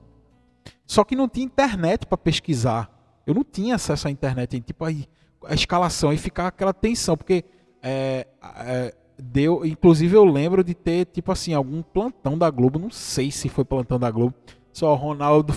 Só 0.86 1.04
que 1.04 1.16
não 1.16 1.30
tinha 1.30 1.46
internet 1.46 2.06
para 2.06 2.18
pesquisar. 2.18 2.92
Eu 3.26 3.34
não 3.34 3.44
tinha 3.44 3.76
acesso 3.76 4.08
à 4.08 4.12
internet. 4.12 4.60
Tipo, 4.60 4.84
aí, 4.84 5.06
a 5.46 5.54
escalação, 5.54 6.10
aí 6.10 6.18
ficava 6.18 6.50
aquela 6.50 6.74
tensão, 6.74 7.16
porque 7.16 7.46
é, 7.82 8.28
é, 8.58 8.94
deu. 9.18 9.66
Inclusive, 9.66 10.16
eu 10.16 10.26
lembro 10.26 10.64
de 10.64 10.74
ter, 10.74 11.06
tipo 11.06 11.32
assim, 11.32 11.54
algum 11.54 11.82
plantão 11.82 12.38
da 12.38 12.50
Globo, 12.50 12.78
não 12.78 12.90
sei 12.90 13.32
se 13.32 13.48
foi 13.48 13.64
plantão 13.64 13.98
da 13.98 14.12
Globo 14.12 14.36
só 14.74 14.96
Ronaldo, 14.96 15.54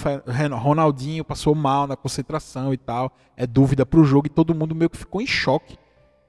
Ronaldinho 0.56 1.24
passou 1.24 1.54
mal 1.54 1.86
na 1.86 1.96
concentração 1.96 2.72
e 2.72 2.76
tal. 2.76 3.12
É 3.36 3.46
dúvida 3.46 3.86
pro 3.86 4.04
jogo 4.04 4.26
e 4.26 4.30
todo 4.30 4.54
mundo 4.54 4.74
meio 4.74 4.90
que 4.90 4.98
ficou 4.98 5.20
em 5.20 5.26
choque. 5.26 5.76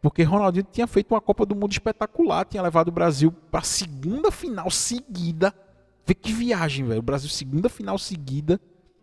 Porque 0.05 0.21
Ronaldinho 0.21 0.67
tinha 0.71 0.85
feito 0.85 1.15
uma 1.15 1.19
Copa 1.19 1.47
do 1.47 1.55
Mundo 1.55 1.71
espetacular, 1.71 2.45
tinha 2.45 2.61
levado 2.61 2.89
o 2.89 2.91
Brasil 2.91 3.31
para 3.49 3.63
segunda 3.63 4.29
final 4.29 4.69
seguida. 4.69 5.51
Vê 6.05 6.13
que 6.13 6.31
viagem, 6.31 6.85
velho. 6.85 6.99
O 6.99 7.01
Brasil 7.01 7.27
segunda 7.27 7.69
final 7.69 7.97
seguida. 7.97 8.61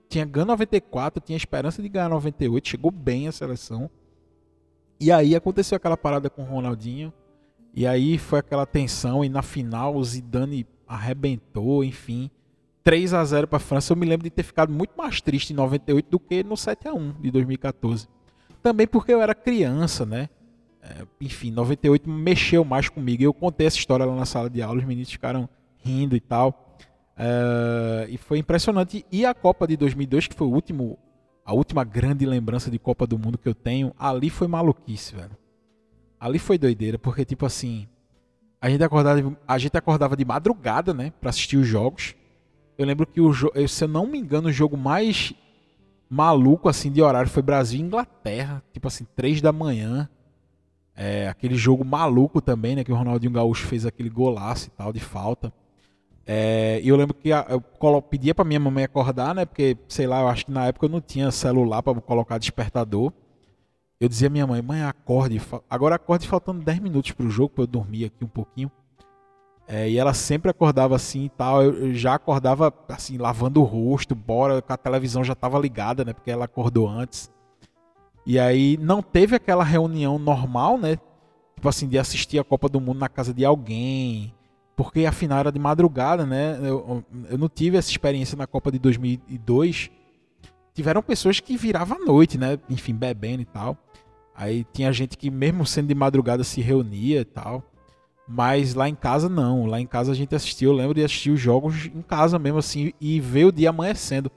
Tinha 0.09 0.25
ganho 0.25 0.47
94, 0.47 1.21
tinha 1.21 1.37
esperança 1.37 1.83
de 1.83 1.89
ganhar 1.89 2.09
98, 2.09 2.69
chegou 2.69 2.93
bem 2.93 3.27
a 3.27 3.33
seleção. 3.33 3.91
E 5.01 5.11
aí 5.11 5.35
aconteceu 5.35 5.75
aquela 5.75 5.97
parada 5.97 6.31
com 6.31 6.43
o 6.43 6.47
Ronaldinho. 6.47 7.13
E 7.75 7.85
aí 7.85 8.17
foi 8.17 8.39
aquela 8.39 8.65
tensão 8.65 9.25
e 9.25 9.29
na 9.29 9.43
final 9.43 9.97
o 9.97 10.05
Zidane 10.05 10.65
arrebentou, 10.87 11.83
enfim. 11.83 12.31
3 12.85 13.13
a 13.13 13.25
0 13.25 13.49
para 13.49 13.57
a 13.57 13.61
França, 13.61 13.93
eu 13.93 13.97
me 13.97 14.07
lembro 14.07 14.23
de 14.23 14.31
ter 14.31 14.45
ficado 14.45 14.73
muito 14.73 14.97
mais 14.97 15.21
triste 15.21 15.53
em 15.53 15.57
98 15.57 16.09
do 16.09 16.21
que 16.21 16.45
no 16.45 16.57
7 16.57 16.87
a 16.87 16.95
1 16.95 17.15
de 17.21 17.33
2014. 17.33 18.07
Também 18.63 18.87
porque 18.87 19.13
eu 19.13 19.21
era 19.21 19.35
criança, 19.35 20.07
né? 20.07 20.29
É, 20.83 21.07
enfim, 21.21 21.53
98 21.53 22.11
mexeu 22.11 22.65
mais 22.65 22.89
comigo. 22.89 23.23
Eu 23.23 23.33
contei 23.33 23.67
essa 23.67 23.77
história 23.77 24.05
lá 24.05 24.17
na 24.17 24.27
sala 24.27 24.51
de 24.51 24.61
aula, 24.61 24.81
os 24.81 24.85
meninos 24.85 25.11
ficaram 25.11 25.49
rindo 25.79 26.17
e 26.17 26.21
tal. 26.21 26.77
É, 27.17 28.07
e 28.11 28.19
foi 28.19 28.39
impressionante. 28.39 29.07
E 29.11 29.25
a 29.25 29.33
Copa 29.33 29.67
de 29.67 29.77
2002, 29.77 30.27
que 30.27 30.35
foi 30.35 30.47
o 30.47 30.51
último, 30.51 30.99
a 31.45 31.55
última 31.55 31.85
grande 31.85 32.27
lembrança 32.27 32.71
de 32.71 32.79
Copa 32.79 33.07
do 33.07 33.19
Mundo 33.19 33.39
que 33.39 33.49
eu 33.49 33.55
tenho, 33.55 33.95
ali 33.99 34.29
foi 34.29 34.49
maluquice, 34.49 35.15
velho. 35.15 35.37
Ali 36.19 36.39
foi 36.39 36.59
doideira, 36.59 36.99
porque 36.99 37.25
tipo 37.25 37.47
assim, 37.47 37.87
a 38.61 38.71
gente 38.71 38.83
acordava, 38.83 39.37
a 39.47 39.59
gente 39.59 39.77
acordava 39.77 40.17
de 40.17 40.25
madrugada, 40.25 40.95
né, 40.95 41.13
para 41.21 41.31
assistir 41.31 41.57
os 41.57 41.67
jogos. 41.67 42.15
Eu 42.79 42.87
lembro 42.87 43.07
que 43.07 43.21
o 43.21 43.33
se 43.69 43.85
eu 43.85 43.89
não 43.89 44.07
me 44.07 44.19
engano, 44.19 44.49
o 44.49 44.53
jogo 44.53 44.77
mais 44.77 45.35
maluco 46.09 46.69
assim 46.69 46.91
de 46.91 47.03
horário 47.03 47.31
foi 47.31 47.43
Brasil 47.43 47.81
e 47.81 47.83
Inglaterra, 47.83 48.63
tipo 48.73 48.87
assim, 48.87 49.05
três 49.17 49.41
da 49.41 49.53
manhã. 49.53 50.09
É, 50.95 51.29
aquele 51.29 51.55
jogo 51.55 51.85
maluco 51.85 52.41
também, 52.41 52.77
né, 52.77 52.85
que 52.85 52.93
o 52.93 52.95
Ronaldinho 52.95 53.33
Gaúcho 53.33 53.67
fez 53.67 53.87
aquele 53.87 54.11
golaço 54.11 54.69
e 54.69 54.71
tal 54.71 54.93
de 54.93 55.01
falta. 55.01 55.53
É, 56.27 56.81
e 56.83 56.89
eu 56.89 56.97
lembro 56.97 57.15
que 57.15 57.31
eu 57.31 58.03
pedia 58.03 58.35
para 58.35 58.45
minha 58.45 58.61
mamãe 58.61 58.85
acordar, 58.85 59.35
né, 59.35 59.45
porque 59.45 59.77
sei 59.89 60.07
lá, 60.07 60.21
eu 60.21 60.29
acho 60.29 60.47
que 60.47 60.53
na 60.53 60.67
época 60.67 60.87
eu 60.87 60.91
não 60.91 61.01
tinha 61.01 61.31
celular 61.31 61.83
para 61.83 62.01
colocar 62.01 62.39
despertador. 62.39 63.13
Eu 63.99 64.09
dizia 64.09 64.29
à 64.29 64.31
minha 64.31 64.47
mãe, 64.47 64.61
mãe, 64.61 64.83
acorde, 64.83 65.41
agora 65.71 65.95
acorde 65.95 66.27
faltando 66.27 66.63
10 66.63 66.81
minutos 66.81 67.13
para 67.13 67.25
o 67.25 67.31
jogo 67.31 67.55
para 67.55 67.63
eu 67.63 67.69
dormir 67.69 68.07
aqui 68.07 68.25
um 68.25 68.29
pouquinho. 68.29 68.71
É, 69.67 69.89
e 69.89 69.97
ela 69.97 70.13
sempre 70.13 70.51
acordava 70.51 70.97
assim 70.97 71.25
e 71.25 71.29
tal. 71.31 71.63
Eu, 71.63 71.95
já 71.95 72.15
acordava 72.15 72.75
assim, 72.89 73.17
lavando 73.17 73.61
o 73.61 73.65
rosto, 73.65 74.15
bora, 74.15 74.63
a 74.67 74.77
televisão 74.77 75.23
já 75.23 75.33
estava 75.33 75.59
ligada, 75.59 76.05
né? 76.05 76.13
Porque 76.13 76.31
ela 76.31 76.45
acordou 76.45 76.89
antes. 76.89 77.31
E 78.25 78.39
aí 78.39 78.77
não 78.81 79.03
teve 79.03 79.37
aquela 79.37 79.65
reunião 79.65 80.19
normal, 80.19 80.79
né? 80.79 80.97
Tipo 81.57 81.69
assim, 81.69 81.89
de 81.89 81.99
assistir 81.99 82.39
a 82.39 82.45
Copa 82.45 82.69
do 82.69 82.81
Mundo 82.81 82.99
na 82.99 83.09
casa 83.09 83.33
de 83.33 83.45
alguém. 83.45 84.33
Porque 84.77 85.05
afinal 85.07 85.39
era 85.41 85.53
de 85.53 85.59
madrugada, 85.59 86.25
né? 86.25 86.59
Eu, 86.63 87.05
eu 87.29 87.39
não 87.39 87.49
tive 87.49 87.77
essa 87.77 87.91
experiência 87.91 88.37
na 88.37 88.47
Copa 88.47 88.71
de 88.71 88.79
2002. 88.79 89.91
Tiveram 90.75 91.03
pessoas 91.03 91.41
que 91.41 91.57
viravam 91.57 91.99
à 91.99 92.05
noite, 92.05 92.39
né? 92.39 92.59
Enfim, 92.71 92.95
bebendo 92.95 93.43
e 93.43 93.45
tal. 93.45 93.77
Aí 94.35 94.65
tinha 94.73 94.93
gente 94.93 95.17
que, 95.17 95.31
mesmo 95.31 95.67
sendo 95.67 95.89
de 95.89 95.95
madrugada, 95.95 96.43
se 96.43 96.61
reunia 96.61 97.21
e 97.21 97.25
tal. 97.25 97.63
Mas 98.27 98.75
lá 98.75 98.89
em 98.89 98.95
casa 98.95 99.29
não. 99.29 99.67
Lá 99.67 99.81
em 99.81 99.87
casa 99.87 100.13
a 100.13 100.15
gente 100.15 100.35
assistiu, 100.35 100.71
eu 100.71 100.77
lembro 100.77 100.95
de 100.95 101.05
assistir 101.05 101.31
os 101.31 101.41
jogos 101.41 101.87
em 101.87 102.03
casa 102.03 102.39
mesmo 102.39 102.59
assim 102.59 102.93
e 103.01 103.21
ver 103.21 103.45
o 103.45 103.53
dia 103.53 103.71
amanhecendo. 103.71 104.31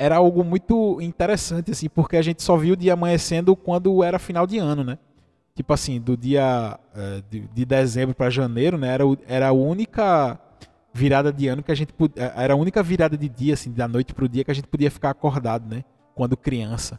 Era 0.00 0.16
algo 0.16 0.42
muito 0.42 0.98
interessante 1.02 1.72
assim, 1.72 1.86
porque 1.86 2.16
a 2.16 2.22
gente 2.22 2.42
só 2.42 2.56
viu 2.56 2.72
o 2.72 2.76
dia 2.76 2.94
amanhecendo 2.94 3.54
quando 3.54 4.02
era 4.02 4.18
final 4.18 4.46
de 4.46 4.56
ano, 4.56 4.82
né? 4.82 4.96
Tipo 5.54 5.74
assim, 5.74 6.00
do 6.00 6.16
dia 6.16 6.80
uh, 6.94 7.22
de, 7.28 7.40
de, 7.40 7.64
dezembro 7.66 8.14
para 8.14 8.30
janeiro, 8.30 8.78
né? 8.78 8.88
Era, 8.94 9.04
era 9.28 9.48
a 9.48 9.52
única 9.52 10.40
virada 10.90 11.30
de 11.30 11.48
ano 11.48 11.62
que 11.62 11.70
a 11.70 11.74
gente 11.74 11.92
eh, 12.16 12.32
era 12.34 12.54
a 12.54 12.56
única 12.56 12.82
virada 12.82 13.14
de 13.14 13.28
dia 13.28 13.52
assim, 13.52 13.70
da 13.70 13.86
noite 13.86 14.14
pro 14.14 14.26
dia 14.26 14.42
que 14.42 14.50
a 14.50 14.54
gente 14.54 14.68
podia 14.68 14.90
ficar 14.90 15.10
acordado, 15.10 15.68
né? 15.68 15.84
Quando 16.14 16.34
criança. 16.34 16.98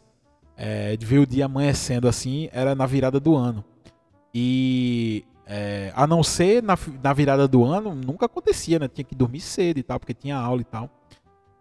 É, 0.56 0.96
de 0.96 1.04
ver 1.04 1.18
o 1.18 1.26
dia 1.26 1.46
amanhecendo 1.46 2.06
assim, 2.06 2.48
era 2.52 2.72
na 2.72 2.86
virada 2.86 3.18
do 3.18 3.34
ano. 3.34 3.64
E 4.32 5.24
é, 5.44 5.92
a 5.96 6.06
não 6.06 6.22
ser 6.22 6.62
na, 6.62 6.78
na 7.02 7.12
virada 7.12 7.48
do 7.48 7.64
ano, 7.64 7.96
nunca 7.96 8.26
acontecia, 8.26 8.78
né? 8.78 8.86
Tinha 8.86 9.04
que 9.04 9.16
dormir 9.16 9.40
cedo 9.40 9.78
e 9.78 9.82
tal, 9.82 9.98
porque 9.98 10.14
tinha 10.14 10.36
aula 10.36 10.60
e 10.60 10.64
tal. 10.64 10.88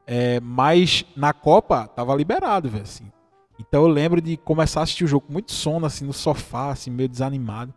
É, 0.06 0.40
mas 0.40 1.06
na 1.16 1.34
Copa 1.34 1.88
tava 1.88 2.16
liberado, 2.16 2.70
velho, 2.70 2.84
assim. 2.84 3.12
Então 3.60 3.84
eu 3.84 3.88
lembro 3.88 4.20
de 4.20 4.38
começar 4.38 4.80
a 4.80 4.84
assistir 4.84 5.04
o 5.04 5.08
jogo 5.08 5.28
com 5.28 5.34
muito 5.34 5.52
sono, 5.52 5.86
assim, 5.86 6.06
no 6.06 6.14
sofá, 6.14 6.72
assim, 6.72 6.90
meio 6.90 7.08
desanimado. 7.08 7.74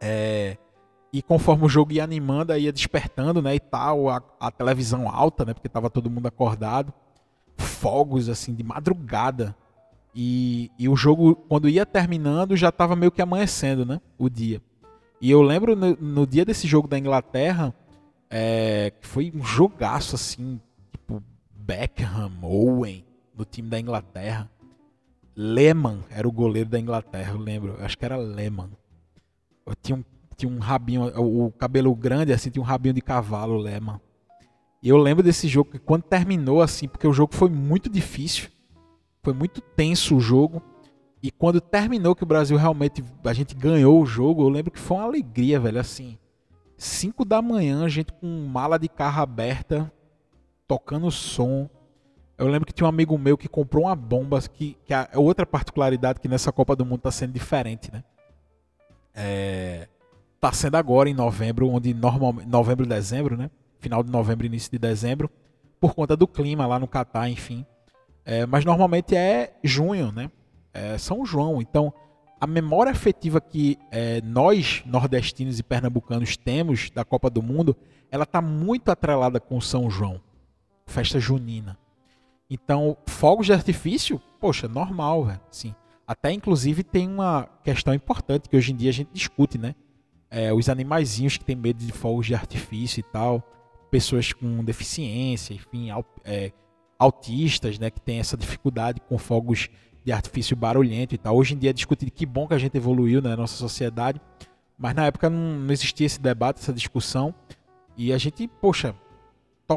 É, 0.00 0.56
e 1.12 1.20
conforme 1.20 1.66
o 1.66 1.68
jogo 1.68 1.92
ia 1.92 2.02
animando, 2.02 2.56
ia 2.56 2.72
despertando, 2.72 3.42
né, 3.42 3.54
e 3.54 3.60
tal, 3.60 4.08
a, 4.08 4.22
a 4.40 4.50
televisão 4.50 5.08
alta, 5.08 5.44
né, 5.44 5.52
porque 5.52 5.68
tava 5.68 5.90
todo 5.90 6.10
mundo 6.10 6.26
acordado, 6.26 6.92
fogos 7.56 8.30
assim 8.30 8.54
de 8.54 8.62
madrugada. 8.62 9.54
E, 10.14 10.70
e 10.78 10.88
o 10.88 10.96
jogo, 10.96 11.34
quando 11.34 11.68
ia 11.68 11.84
terminando, 11.84 12.56
já 12.56 12.72
tava 12.72 12.96
meio 12.96 13.12
que 13.12 13.20
amanhecendo, 13.20 13.84
né, 13.84 14.00
o 14.18 14.30
dia. 14.30 14.62
E 15.20 15.30
eu 15.30 15.42
lembro 15.42 15.76
no, 15.76 15.94
no 15.96 16.26
dia 16.26 16.44
desse 16.44 16.66
jogo 16.66 16.88
da 16.88 16.98
Inglaterra, 16.98 17.74
é, 18.30 18.92
que 18.98 19.06
foi 19.06 19.30
um 19.34 19.44
jogaço 19.44 20.14
assim, 20.14 20.58
Beckham, 21.64 22.32
Owen, 22.42 23.04
no 23.36 23.44
time 23.44 23.68
da 23.68 23.78
Inglaterra. 23.78 24.50
Lehmann 25.34 26.04
era 26.10 26.28
o 26.28 26.32
goleiro 26.32 26.68
da 26.68 26.78
Inglaterra, 26.78 27.32
eu 27.32 27.38
lembro. 27.38 27.76
Eu 27.78 27.84
acho 27.84 27.96
que 27.96 28.04
era 28.04 28.16
Lehmann. 28.16 28.70
Eu 29.66 29.74
tinha 29.74 29.96
um 29.96 30.04
tinha 30.36 30.52
um 30.52 30.58
rabinho, 30.58 31.06
o 31.16 31.52
cabelo 31.52 31.94
grande, 31.94 32.32
assim, 32.32 32.50
tinha 32.50 32.62
um 32.62 32.66
rabinho 32.66 32.94
de 32.94 33.00
cavalo, 33.00 33.56
Lema. 33.56 34.00
E 34.82 34.88
eu 34.88 34.96
lembro 34.96 35.22
desse 35.22 35.46
jogo 35.46 35.70
que 35.70 35.78
quando 35.78 36.02
terminou, 36.02 36.60
assim, 36.60 36.88
porque 36.88 37.06
o 37.06 37.12
jogo 37.12 37.34
foi 37.34 37.48
muito 37.48 37.88
difícil, 37.88 38.48
foi 39.22 39.32
muito 39.32 39.60
tenso 39.60 40.16
o 40.16 40.20
jogo. 40.20 40.60
E 41.22 41.30
quando 41.30 41.60
terminou, 41.60 42.16
que 42.16 42.24
o 42.24 42.26
Brasil 42.26 42.56
realmente, 42.56 43.04
a 43.24 43.32
gente 43.32 43.54
ganhou 43.54 44.02
o 44.02 44.06
jogo, 44.06 44.42
eu 44.42 44.48
lembro 44.48 44.72
que 44.72 44.78
foi 44.78 44.96
uma 44.96 45.06
alegria, 45.06 45.60
velho, 45.60 45.78
assim. 45.78 46.18
5 46.76 47.24
da 47.24 47.40
manhã, 47.40 47.84
a 47.84 47.88
gente 47.88 48.12
com 48.12 48.26
mala 48.48 48.76
de 48.76 48.88
carro 48.88 49.22
aberta, 49.22 49.92
tocando 50.72 51.10
som. 51.10 51.68
Eu 52.38 52.48
lembro 52.48 52.66
que 52.66 52.72
tinha 52.72 52.86
um 52.86 52.88
amigo 52.88 53.16
meu 53.18 53.36
que 53.36 53.46
comprou 53.46 53.84
uma 53.84 53.94
bomba, 53.94 54.40
que, 54.40 54.76
que 54.86 54.94
a 54.94 55.08
outra 55.16 55.44
particularidade 55.44 56.18
que 56.18 56.28
nessa 56.28 56.50
Copa 56.50 56.74
do 56.74 56.84
Mundo 56.84 56.98
está 56.98 57.10
sendo 57.10 57.32
diferente, 57.32 57.92
né? 57.92 58.02
É, 59.14 59.88
Está 60.34 60.50
sendo 60.50 60.74
agora 60.74 61.08
em 61.08 61.14
novembro, 61.14 61.68
onde 61.68 61.94
normalmente 61.94 62.48
novembro, 62.48 62.84
dezembro, 62.84 63.36
né? 63.36 63.48
Final 63.78 64.02
de 64.02 64.10
novembro, 64.10 64.46
início 64.46 64.72
de 64.72 64.78
dezembro, 64.78 65.30
por 65.78 65.94
conta 65.94 66.16
do 66.16 66.26
clima 66.26 66.66
lá 66.66 66.80
no 66.80 66.88
Catar, 66.88 67.28
enfim. 67.28 67.64
É, 68.24 68.44
mas 68.46 68.64
normalmente 68.64 69.14
é 69.14 69.54
junho, 69.62 70.10
né? 70.10 70.30
É 70.74 70.98
São 70.98 71.24
João. 71.24 71.60
Então, 71.60 71.92
a 72.40 72.46
memória 72.46 72.90
afetiva 72.90 73.40
que 73.40 73.78
é, 73.90 74.20
nós, 74.22 74.82
nordestinos 74.84 75.60
e 75.60 75.62
pernambucanos, 75.62 76.36
temos 76.36 76.90
da 76.90 77.04
Copa 77.04 77.30
do 77.30 77.40
Mundo, 77.40 77.76
ela 78.10 78.24
está 78.24 78.42
muito 78.42 78.90
atrelada 78.90 79.38
com 79.38 79.60
São 79.60 79.88
João, 79.88 80.20
festa 80.86 81.18
junina. 81.18 81.78
Então, 82.50 82.96
fogos 83.06 83.46
de 83.46 83.52
artifício, 83.52 84.20
poxa, 84.40 84.68
normal, 84.68 85.24
velho. 85.24 85.40
Sim. 85.50 85.74
Até 86.06 86.32
inclusive 86.32 86.82
tem 86.82 87.08
uma 87.08 87.48
questão 87.64 87.94
importante 87.94 88.48
que 88.48 88.56
hoje 88.56 88.72
em 88.72 88.76
dia 88.76 88.90
a 88.90 88.92
gente 88.92 89.10
discute, 89.12 89.56
né? 89.56 89.74
é, 90.32 90.50
os 90.50 90.70
animaizinhos 90.70 91.36
que 91.36 91.44
têm 91.44 91.54
medo 91.54 91.84
de 91.84 91.92
fogos 91.92 92.24
de 92.24 92.34
artifício 92.34 93.00
e 93.00 93.02
tal, 93.02 93.46
pessoas 93.90 94.32
com 94.32 94.64
deficiência, 94.64 95.52
enfim, 95.52 95.90
é, 96.24 96.50
autistas, 96.98 97.78
né, 97.78 97.90
que 97.90 98.00
têm 98.00 98.18
essa 98.18 98.34
dificuldade 98.34 98.98
com 99.06 99.18
fogos 99.18 99.68
de 100.02 100.10
artifício 100.10 100.56
barulhento 100.56 101.14
e 101.14 101.18
tal. 101.18 101.36
Hoje 101.36 101.54
em 101.54 101.58
dia 101.58 101.68
é 101.68 101.72
discutido 101.72 102.10
que 102.10 102.24
bom 102.24 102.48
que 102.48 102.54
a 102.54 102.58
gente 102.58 102.74
evoluiu 102.74 103.20
né, 103.20 103.28
na 103.28 103.36
nossa 103.36 103.56
sociedade, 103.56 104.18
mas 104.78 104.94
na 104.94 105.04
época 105.04 105.28
não, 105.28 105.58
não 105.58 105.70
existia 105.70 106.06
esse 106.06 106.18
debate, 106.18 106.60
essa 106.60 106.72
discussão, 106.72 107.34
e 107.94 108.10
a 108.10 108.16
gente, 108.16 108.48
poxa, 108.48 108.94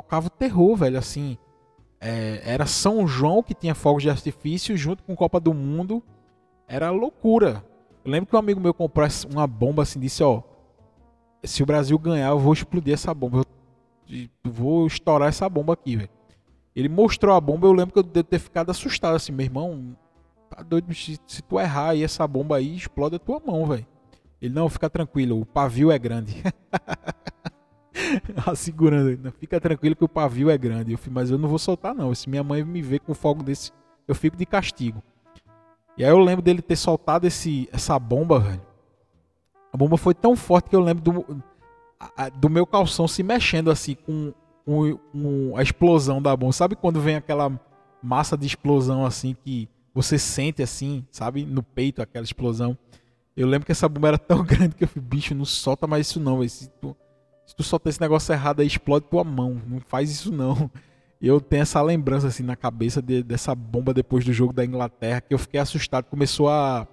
tocava 0.02 0.28
o 0.28 0.30
terror, 0.30 0.76
velho, 0.76 0.98
assim. 0.98 1.38
É, 2.00 2.42
era 2.44 2.66
São 2.66 3.08
João 3.08 3.42
que 3.42 3.54
tinha 3.54 3.74
fogos 3.74 4.04
de 4.04 4.10
artifício 4.10 4.76
junto 4.78 5.04
com 5.04 5.16
Copa 5.16 5.40
do 5.40 5.54
Mundo. 5.54 6.04
Era 6.68 6.90
loucura. 6.90 7.64
Eu 8.04 8.12
lembro 8.12 8.30
que 8.30 8.36
um 8.36 8.40
amigo 8.40 8.60
meu 8.60 8.74
comprou 8.74 9.08
uma 9.32 9.48
bomba 9.48 9.84
assim, 9.84 10.00
disse, 10.00 10.24
ó, 10.24 10.44
se 11.44 11.64
o 11.64 11.66
Brasil 11.66 11.98
ganhar, 11.98 12.30
eu 12.30 12.40
vou 12.40 12.54
explodir 12.54 12.94
essa 12.94 13.14
bomba. 13.14 13.44
Eu 14.08 14.52
vou 14.52 14.86
estourar 14.86 15.30
essa 15.30 15.48
bomba 15.50 15.74
aqui, 15.74 15.96
velho. 15.96 16.10
Ele 16.76 16.90
mostrou 16.90 17.34
a 17.34 17.42
bomba, 17.42 17.68
eu 17.68 17.72
lembro 17.72 17.94
que 17.94 18.00
eu 18.00 18.04
devo 18.04 18.28
ter 18.28 18.40
ficado 18.40 18.70
assustado 18.70 19.16
assim, 19.16 19.32
meu 19.32 19.46
irmão, 19.46 19.96
tá 20.50 20.62
doido, 20.62 20.94
se, 20.94 21.18
se 21.26 21.42
tu 21.42 21.60
errar 21.60 21.92
aí 21.92 22.04
essa 22.04 22.28
bomba 22.28 22.58
aí, 22.58 22.76
explode 22.76 23.16
a 23.16 23.20
tua 23.20 23.40
mão, 23.40 23.66
velho. 23.66 23.88
Ele, 24.42 24.54
não, 24.54 24.70
fica 24.70 24.90
tranquilo, 24.90 25.40
o 25.40 25.46
pavio 25.46 25.90
é 25.90 25.98
grande. 25.98 26.44
Assegurando, 28.46 29.32
fica 29.40 29.60
tranquilo 29.60 29.96
que 29.96 30.04
o 30.04 30.10
pavio 30.10 30.50
é 30.50 30.58
grande. 30.58 30.92
Eu 30.92 30.98
falei, 30.98 31.14
mas 31.14 31.32
eu 31.32 31.38
não 31.38 31.50
vou 31.50 31.60
soltar 31.60 31.94
não, 31.94 32.14
se 32.14 32.30
minha 32.30 32.44
mãe 32.44 32.64
me 32.64 32.82
ver 32.82 33.00
com 33.00 33.14
fogo 33.14 33.44
desse, 33.44 33.72
eu 34.08 34.16
fico 34.16 34.38
de 34.38 34.46
castigo. 34.46 35.02
E 35.98 36.04
aí 36.04 36.10
eu 36.10 36.20
lembro 36.20 36.42
dele 36.42 36.62
ter 36.62 36.76
soltado 36.76 37.26
esse, 37.26 37.70
essa 37.72 37.98
bomba, 37.98 38.40
velho. 38.40 38.62
A 39.72 39.78
bomba 39.78 39.98
foi 39.98 40.14
tão 40.14 40.36
forte 40.36 40.70
que 40.70 40.76
eu 40.76 40.82
lembro 40.82 41.04
do, 41.04 41.44
do 42.38 42.50
meu 42.50 42.66
calção 42.66 43.08
se 43.08 43.24
mexendo 43.24 43.72
assim 43.72 43.96
com, 43.96 44.34
com, 44.66 44.98
com, 45.12 45.58
a 45.58 45.64
explosão 45.64 46.22
da 46.22 46.36
bomba. 46.36 46.54
Sabe 46.54 46.76
quando 46.76 47.00
vem 47.00 47.16
aquela 47.16 47.52
massa 48.02 48.38
de 48.38 48.46
explosão 48.46 49.06
assim 49.06 49.36
que 49.44 49.70
você 49.94 50.20
sente 50.20 50.62
assim, 50.62 51.06
sabe, 51.12 51.46
no 51.46 51.64
peito 51.64 52.02
aquela 52.02 52.26
explosão? 52.26 52.78
Eu 53.36 53.48
lembro 53.48 53.66
que 53.66 53.72
essa 53.72 53.88
bomba 53.88 54.10
era 54.10 54.18
tão 54.18 54.44
grande 54.48 54.76
que 54.76 54.84
eu 54.84 54.88
falei, 54.88 55.08
bicho, 55.08 55.34
não 55.34 55.46
solta 55.46 55.88
mais 55.88 56.08
isso 56.08 56.20
não, 56.20 56.38
velho. 56.38 56.50
Se 56.50 56.70
tu, 56.82 56.96
se 57.46 57.56
tu 57.56 57.64
soltar 57.64 57.92
esse 57.92 58.02
negócio 58.02 58.34
errado 58.34 58.62
aí, 58.62 58.68
explode 58.68 59.06
tua 59.06 59.24
mão. 59.24 59.62
Não 59.68 59.80
faz 59.80 60.10
isso 60.12 60.32
não 60.32 60.70
eu 61.22 61.42
tenho 61.42 61.64
essa 61.64 61.82
lembrança 61.82 62.28
assim 62.28 62.44
na 62.44 62.56
cabeça 62.56 63.02
de, 63.02 63.24
dessa 63.24 63.56
bomba 63.56 63.94
depois 63.94 64.24
do 64.24 64.34
jogo 64.34 64.54
da 64.54 64.66
Inglaterra 64.66 65.22
que 65.22 65.34
eu 65.34 65.40
fiquei 65.40 65.60
assustado. 65.60 66.06
Começou 66.06 66.50
a 66.50 66.88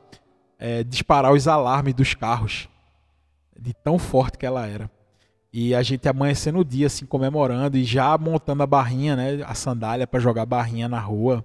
é, 0.59 0.83
disparar 0.83 1.33
os 1.33 1.49
alarmes 1.49 1.95
dos 1.95 2.15
carros 2.15 2.69
de 3.59 3.75
tão 3.75 3.99
forte 3.99 4.39
que 4.39 4.47
ela 4.47 4.67
era. 4.67 4.91
E 5.53 5.75
a 5.75 5.83
gente 5.83 6.09
amanhecendo 6.09 6.61
o 6.61 6.65
dia 6.65 6.87
assim 6.87 7.05
comemorando 7.05 7.77
e 7.77 7.85
já 7.85 8.17
montando 8.17 8.63
a 8.63 8.67
barrinha, 8.67 9.15
né, 9.15 9.43
a 9.45 9.55
sandália 9.55 10.07
para 10.07 10.19
jogar 10.19 10.47
barrinha 10.47 10.89
na 10.89 10.99
rua. 10.99 11.45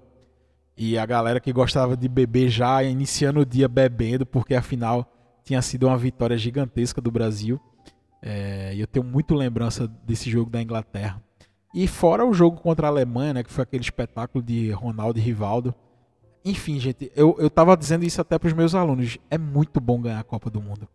E 0.76 0.96
a 0.96 1.04
galera 1.04 1.40
que 1.40 1.52
gostava 1.52 1.96
de 1.96 2.08
beber 2.08 2.48
já 2.48 2.82
iniciando 2.82 3.40
o 3.40 3.46
dia 3.46 3.68
bebendo, 3.68 4.24
porque 4.24 4.54
afinal 4.54 5.06
tinha 5.44 5.60
sido 5.60 5.88
uma 5.88 5.98
vitória 5.98 6.38
gigantesca 6.38 7.00
do 7.00 7.10
Brasil. 7.10 7.60
É, 8.20 8.74
eu 8.76 8.86
tenho 8.86 9.04
muito 9.04 9.34
lembrança 9.34 9.86
desse 10.04 10.30
jogo 10.30 10.50
da 10.50 10.60
Inglaterra. 10.60 11.22
E 11.74 11.86
fora 11.86 12.24
o 12.24 12.32
jogo 12.32 12.60
contra 12.60 12.86
a 12.86 12.90
Alemanha, 12.90 13.34
né, 13.34 13.42
que 13.42 13.52
foi 13.52 13.62
aquele 13.62 13.82
espetáculo 13.82 14.42
de 14.42 14.70
Ronaldo 14.70 15.18
e 15.18 15.22
Rivaldo. 15.22 15.74
Enfim, 16.44 16.80
gente, 16.80 17.12
eu, 17.14 17.36
eu 17.38 17.50
tava 17.50 17.76
dizendo 17.76 18.04
isso 18.04 18.20
até 18.20 18.38
para 18.38 18.46
os 18.46 18.52
meus 18.52 18.74
alunos. 18.74 19.18
É 19.30 19.36
muito 19.36 19.80
bom 19.80 20.00
ganhar 20.00 20.20
a 20.20 20.24
Copa 20.24 20.48
do 20.48 20.60
Mundo. 20.60 20.88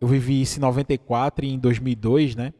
Eu 0.00 0.08
vivi 0.08 0.40
isso 0.40 0.58
em 0.58 0.62
94 0.62 1.44
e 1.44 1.50
em 1.50 1.58
2002, 1.58 2.34
né? 2.34 2.52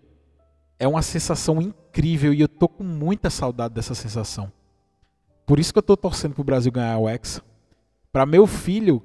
É 0.78 0.86
uma 0.86 1.02
sensação 1.02 1.60
incrível 1.60 2.32
e 2.32 2.40
eu 2.40 2.48
tô 2.48 2.68
com 2.68 2.84
muita 2.84 3.28
saudade 3.28 3.74
dessa 3.74 3.94
sensação. 3.94 4.52
Por 5.46 5.58
isso 5.58 5.72
que 5.72 5.78
eu 5.78 5.82
tô 5.82 5.96
torcendo 5.96 6.34
pro 6.34 6.44
Brasil 6.44 6.70
ganhar 6.70 6.96
o 6.98 7.08
Hexa. 7.08 7.42
Para 8.12 8.24
meu 8.24 8.46
filho, 8.46 9.02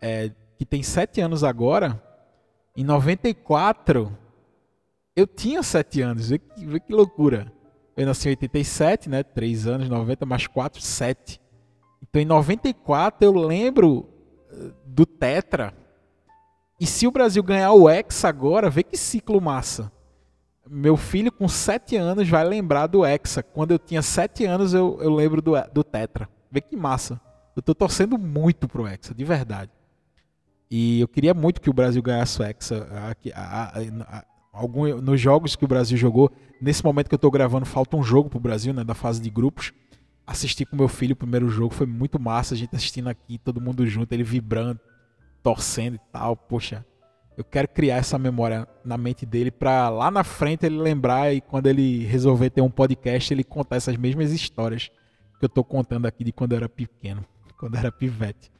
é, 0.00 0.30
que 0.58 0.64
tem 0.64 0.82
7 0.82 1.20
anos 1.20 1.44
agora, 1.44 2.02
em 2.76 2.84
94 2.84 4.16
eu 5.14 5.26
tinha 5.26 5.62
7 5.62 6.00
anos, 6.00 6.30
vê 6.30 6.38
que, 6.38 6.64
vê 6.64 6.80
que 6.80 6.92
loucura. 6.92 7.52
Eu 7.96 8.06
nasci 8.06 8.28
em 8.28 8.30
87, 8.30 9.10
né? 9.10 9.22
3 9.22 9.66
anos, 9.66 9.88
90 9.88 10.24
mais 10.24 10.46
4, 10.46 10.80
7. 10.80 11.40
Então 12.02 12.20
em 12.20 12.24
94 12.24 13.24
eu 13.26 13.32
lembro 13.32 14.08
eh, 14.50 14.70
do 14.86 15.04
Tetra. 15.04 15.74
E 16.80 16.86
se 16.86 17.06
o 17.06 17.10
Brasil 17.10 17.42
ganhar 17.42 17.72
o 17.72 17.88
Hexa 17.88 18.28
agora, 18.28 18.70
vê 18.70 18.82
que 18.82 18.96
ciclo 18.96 19.40
massa. 19.40 19.92
Meu 20.66 20.96
filho 20.96 21.30
com 21.30 21.46
7 21.46 21.96
anos 21.96 22.28
vai 22.28 22.44
lembrar 22.44 22.86
do 22.86 23.04
Hexa. 23.04 23.42
Quando 23.42 23.72
eu 23.72 23.78
tinha 23.78 24.00
7 24.00 24.46
anos 24.46 24.72
eu, 24.72 24.98
eu 25.02 25.14
lembro 25.14 25.42
do, 25.42 25.52
do 25.72 25.84
Tetra. 25.84 26.28
Vê 26.50 26.60
que 26.62 26.74
massa. 26.74 27.20
Eu 27.54 27.60
tô 27.60 27.74
torcendo 27.74 28.16
muito 28.16 28.66
pro 28.66 28.86
Hexa, 28.86 29.14
de 29.14 29.24
verdade. 29.24 29.70
E 30.74 31.00
eu 31.00 31.06
queria 31.06 31.34
muito 31.34 31.60
que 31.60 31.68
o 31.68 31.72
Brasil 31.74 32.00
ganhasse 32.02 32.40
o 32.40 32.42
Hexa. 32.42 32.88
Algum, 34.50 35.02
nos 35.02 35.20
jogos 35.20 35.54
que 35.54 35.66
o 35.66 35.68
Brasil 35.68 35.98
jogou. 35.98 36.32
Nesse 36.62 36.82
momento 36.82 37.08
que 37.10 37.14
eu 37.14 37.16
estou 37.18 37.30
gravando, 37.30 37.66
falta 37.66 37.94
um 37.94 38.02
jogo 38.02 38.30
para 38.30 38.38
o 38.38 38.40
Brasil, 38.40 38.72
né, 38.72 38.82
da 38.82 38.94
fase 38.94 39.20
de 39.20 39.28
grupos. 39.28 39.74
Assisti 40.26 40.64
com 40.64 40.74
meu 40.74 40.88
filho 40.88 41.12
o 41.12 41.16
primeiro 41.16 41.46
jogo, 41.50 41.74
foi 41.74 41.86
muito 41.86 42.18
massa. 42.18 42.54
A 42.54 42.56
gente 42.56 42.74
assistindo 42.74 43.08
aqui, 43.08 43.36
todo 43.36 43.60
mundo 43.60 43.86
junto, 43.86 44.14
ele 44.14 44.22
vibrando, 44.22 44.80
torcendo 45.42 45.96
e 45.96 46.00
tal. 46.10 46.34
Poxa, 46.34 46.86
eu 47.36 47.44
quero 47.44 47.68
criar 47.68 47.96
essa 47.96 48.18
memória 48.18 48.66
na 48.82 48.96
mente 48.96 49.26
dele 49.26 49.50
para 49.50 49.90
lá 49.90 50.10
na 50.10 50.24
frente 50.24 50.64
ele 50.64 50.78
lembrar 50.78 51.34
e 51.34 51.42
quando 51.42 51.66
ele 51.66 52.06
resolver 52.06 52.48
ter 52.48 52.62
um 52.62 52.70
podcast, 52.70 53.34
ele 53.34 53.44
contar 53.44 53.76
essas 53.76 53.98
mesmas 53.98 54.32
histórias 54.32 54.90
que 55.38 55.44
eu 55.44 55.48
estou 55.48 55.64
contando 55.64 56.06
aqui 56.06 56.24
de 56.24 56.32
quando 56.32 56.52
eu 56.52 56.56
era 56.56 56.68
pequeno, 56.68 57.22
quando 57.60 57.74
eu 57.74 57.80
era 57.80 57.92
pivete. 57.92 58.50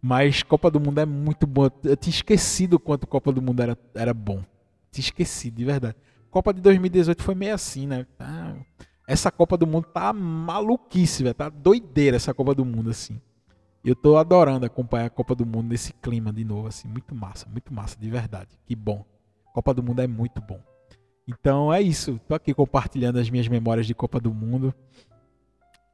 Mas 0.00 0.42
Copa 0.42 0.70
do 0.70 0.80
Mundo 0.80 1.00
é 1.00 1.06
muito 1.06 1.46
bom. 1.46 1.68
Eu 1.82 1.96
tinha 1.96 2.14
esquecido 2.14 2.78
quanto 2.78 3.06
Copa 3.06 3.32
do 3.32 3.42
Mundo 3.42 3.62
era, 3.62 3.76
era 3.94 4.14
bom. 4.14 4.42
Tinha 4.90 5.04
esquecido, 5.04 5.56
de 5.56 5.64
verdade. 5.64 5.96
Copa 6.30 6.52
de 6.52 6.60
2018 6.60 7.22
foi 7.22 7.34
meio 7.34 7.54
assim, 7.54 7.86
né? 7.86 8.06
Tá, 8.16 8.54
essa 9.06 9.30
Copa 9.30 9.56
do 9.56 9.66
Mundo 9.66 9.86
tá 9.86 10.12
maluquice, 10.12 11.22
velho. 11.22 11.34
Tá 11.34 11.48
doideira 11.48 12.16
essa 12.16 12.34
Copa 12.34 12.54
do 12.54 12.64
Mundo, 12.64 12.90
assim. 12.90 13.20
Eu 13.82 13.96
tô 13.96 14.16
adorando 14.16 14.66
acompanhar 14.66 15.06
a 15.06 15.10
Copa 15.10 15.34
do 15.34 15.46
Mundo 15.46 15.68
nesse 15.68 15.92
clima 15.94 16.32
de 16.32 16.44
novo, 16.44 16.68
assim. 16.68 16.86
Muito 16.86 17.14
massa, 17.14 17.48
muito 17.48 17.72
massa, 17.72 17.96
de 17.98 18.10
verdade. 18.10 18.50
Que 18.66 18.76
bom. 18.76 19.04
Copa 19.54 19.72
do 19.72 19.82
Mundo 19.82 20.00
é 20.00 20.06
muito 20.06 20.40
bom. 20.42 20.60
Então 21.26 21.72
é 21.72 21.80
isso. 21.80 22.20
Tô 22.28 22.34
aqui 22.34 22.52
compartilhando 22.52 23.18
as 23.18 23.30
minhas 23.30 23.48
memórias 23.48 23.86
de 23.86 23.94
Copa 23.94 24.20
do 24.20 24.32
Mundo. 24.32 24.74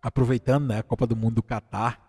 Aproveitando, 0.02 0.66
né, 0.66 0.78
a 0.78 0.82
Copa 0.82 1.06
do 1.06 1.16
Mundo 1.16 1.36
do 1.36 1.42
Catar. 1.42 2.03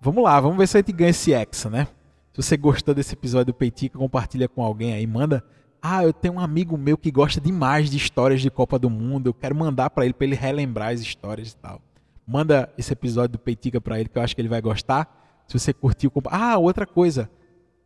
Vamos 0.00 0.24
lá, 0.24 0.40
vamos 0.40 0.56
ver 0.56 0.66
se 0.66 0.76
a 0.76 0.80
gente 0.80 0.92
ganha 0.92 1.10
esse 1.10 1.32
Hexa, 1.32 1.68
né? 1.68 1.86
Se 2.32 2.42
você 2.42 2.56
gostou 2.56 2.94
desse 2.94 3.12
episódio 3.12 3.52
do 3.52 3.54
Peitica, 3.54 3.98
compartilha 3.98 4.48
com 4.48 4.62
alguém 4.62 4.94
aí, 4.94 5.06
manda. 5.06 5.44
Ah, 5.82 6.04
eu 6.04 6.12
tenho 6.12 6.34
um 6.34 6.40
amigo 6.40 6.76
meu 6.76 6.96
que 6.96 7.10
gosta 7.10 7.40
demais 7.40 7.90
de 7.90 7.96
histórias 7.96 8.40
de 8.40 8.50
Copa 8.50 8.78
do 8.78 8.88
Mundo. 8.88 9.28
Eu 9.28 9.34
quero 9.34 9.54
mandar 9.54 9.90
para 9.90 10.04
ele 10.04 10.14
para 10.14 10.26
ele 10.26 10.36
relembrar 10.36 10.92
as 10.92 11.00
histórias 11.00 11.52
e 11.52 11.56
tal. 11.56 11.80
Manda 12.26 12.72
esse 12.78 12.92
episódio 12.92 13.32
do 13.32 13.38
Peitica 13.38 13.80
para 13.80 13.98
ele 13.98 14.08
que 14.08 14.16
eu 14.16 14.22
acho 14.22 14.34
que 14.34 14.40
ele 14.40 14.48
vai 14.48 14.60
gostar. 14.60 15.42
Se 15.46 15.58
você 15.58 15.72
curtiu, 15.72 16.10
compa... 16.10 16.30
ah, 16.32 16.58
outra 16.58 16.86
coisa. 16.86 17.30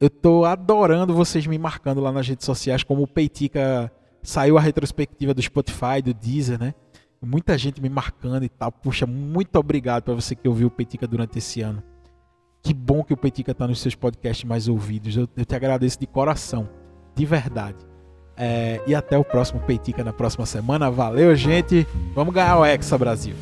Eu 0.01 0.11
tô 0.11 0.45
adorando 0.45 1.15
vocês 1.15 1.47
me 1.47 1.59
marcando 1.59 2.01
lá 2.01 2.13
nas 2.13 2.29
redes 2.29 2.45
sociais 2.45 2.83
como 2.83 3.03
o 3.03 3.07
Peitica 3.09 3.91
Saiu 4.25 4.57
a 4.57 4.61
retrospectiva 4.61 5.35
do 5.35 5.43
Spotify, 5.43 6.01
do 6.03 6.15
Deezer, 6.15 6.59
né? 6.59 6.75
Muita 7.21 7.59
gente 7.59 7.81
me 7.81 7.91
marcando 7.91 8.43
e 8.43 8.49
tal. 8.49 8.73
Puxa, 8.73 9.07
muito 9.07 9.57
obrigado 9.57 10.03
para 10.03 10.15
você 10.15 10.35
que 10.35 10.49
ouviu 10.49 10.69
o 10.69 10.71
Petica 10.71 11.07
durante 11.07 11.39
esse 11.39 11.61
ano. 11.61 11.83
Que 12.65 12.73
bom 12.73 13.05
que 13.05 13.13
o 13.13 13.17
Petica 13.17 13.53
está 13.53 13.69
nos 13.69 13.79
seus 13.79 13.95
podcasts 13.95 14.43
mais 14.43 14.69
ouvidos. 14.69 15.15
Eu, 15.15 15.29
eu, 15.37 15.45
te 15.45 15.55
agradeço 15.55 16.01
de 16.01 16.07
coração, 16.07 16.67
de 17.15 17.27
verdade. 17.27 17.77
É, 18.39 18.81
e 18.87 18.95
até 18.95 19.19
o 19.19 19.23
próximo 19.23 19.61
Petica 19.61 20.03
na 20.03 20.15
próxima 20.15 20.47
semana. 20.47 20.91
Valeu, 20.91 21.37
gente. 21.37 21.87
Vamos 22.15 22.33
ganhar 22.33 22.59
o 22.59 22.65
Hexa 22.65 22.97
Brasil. 22.97 23.35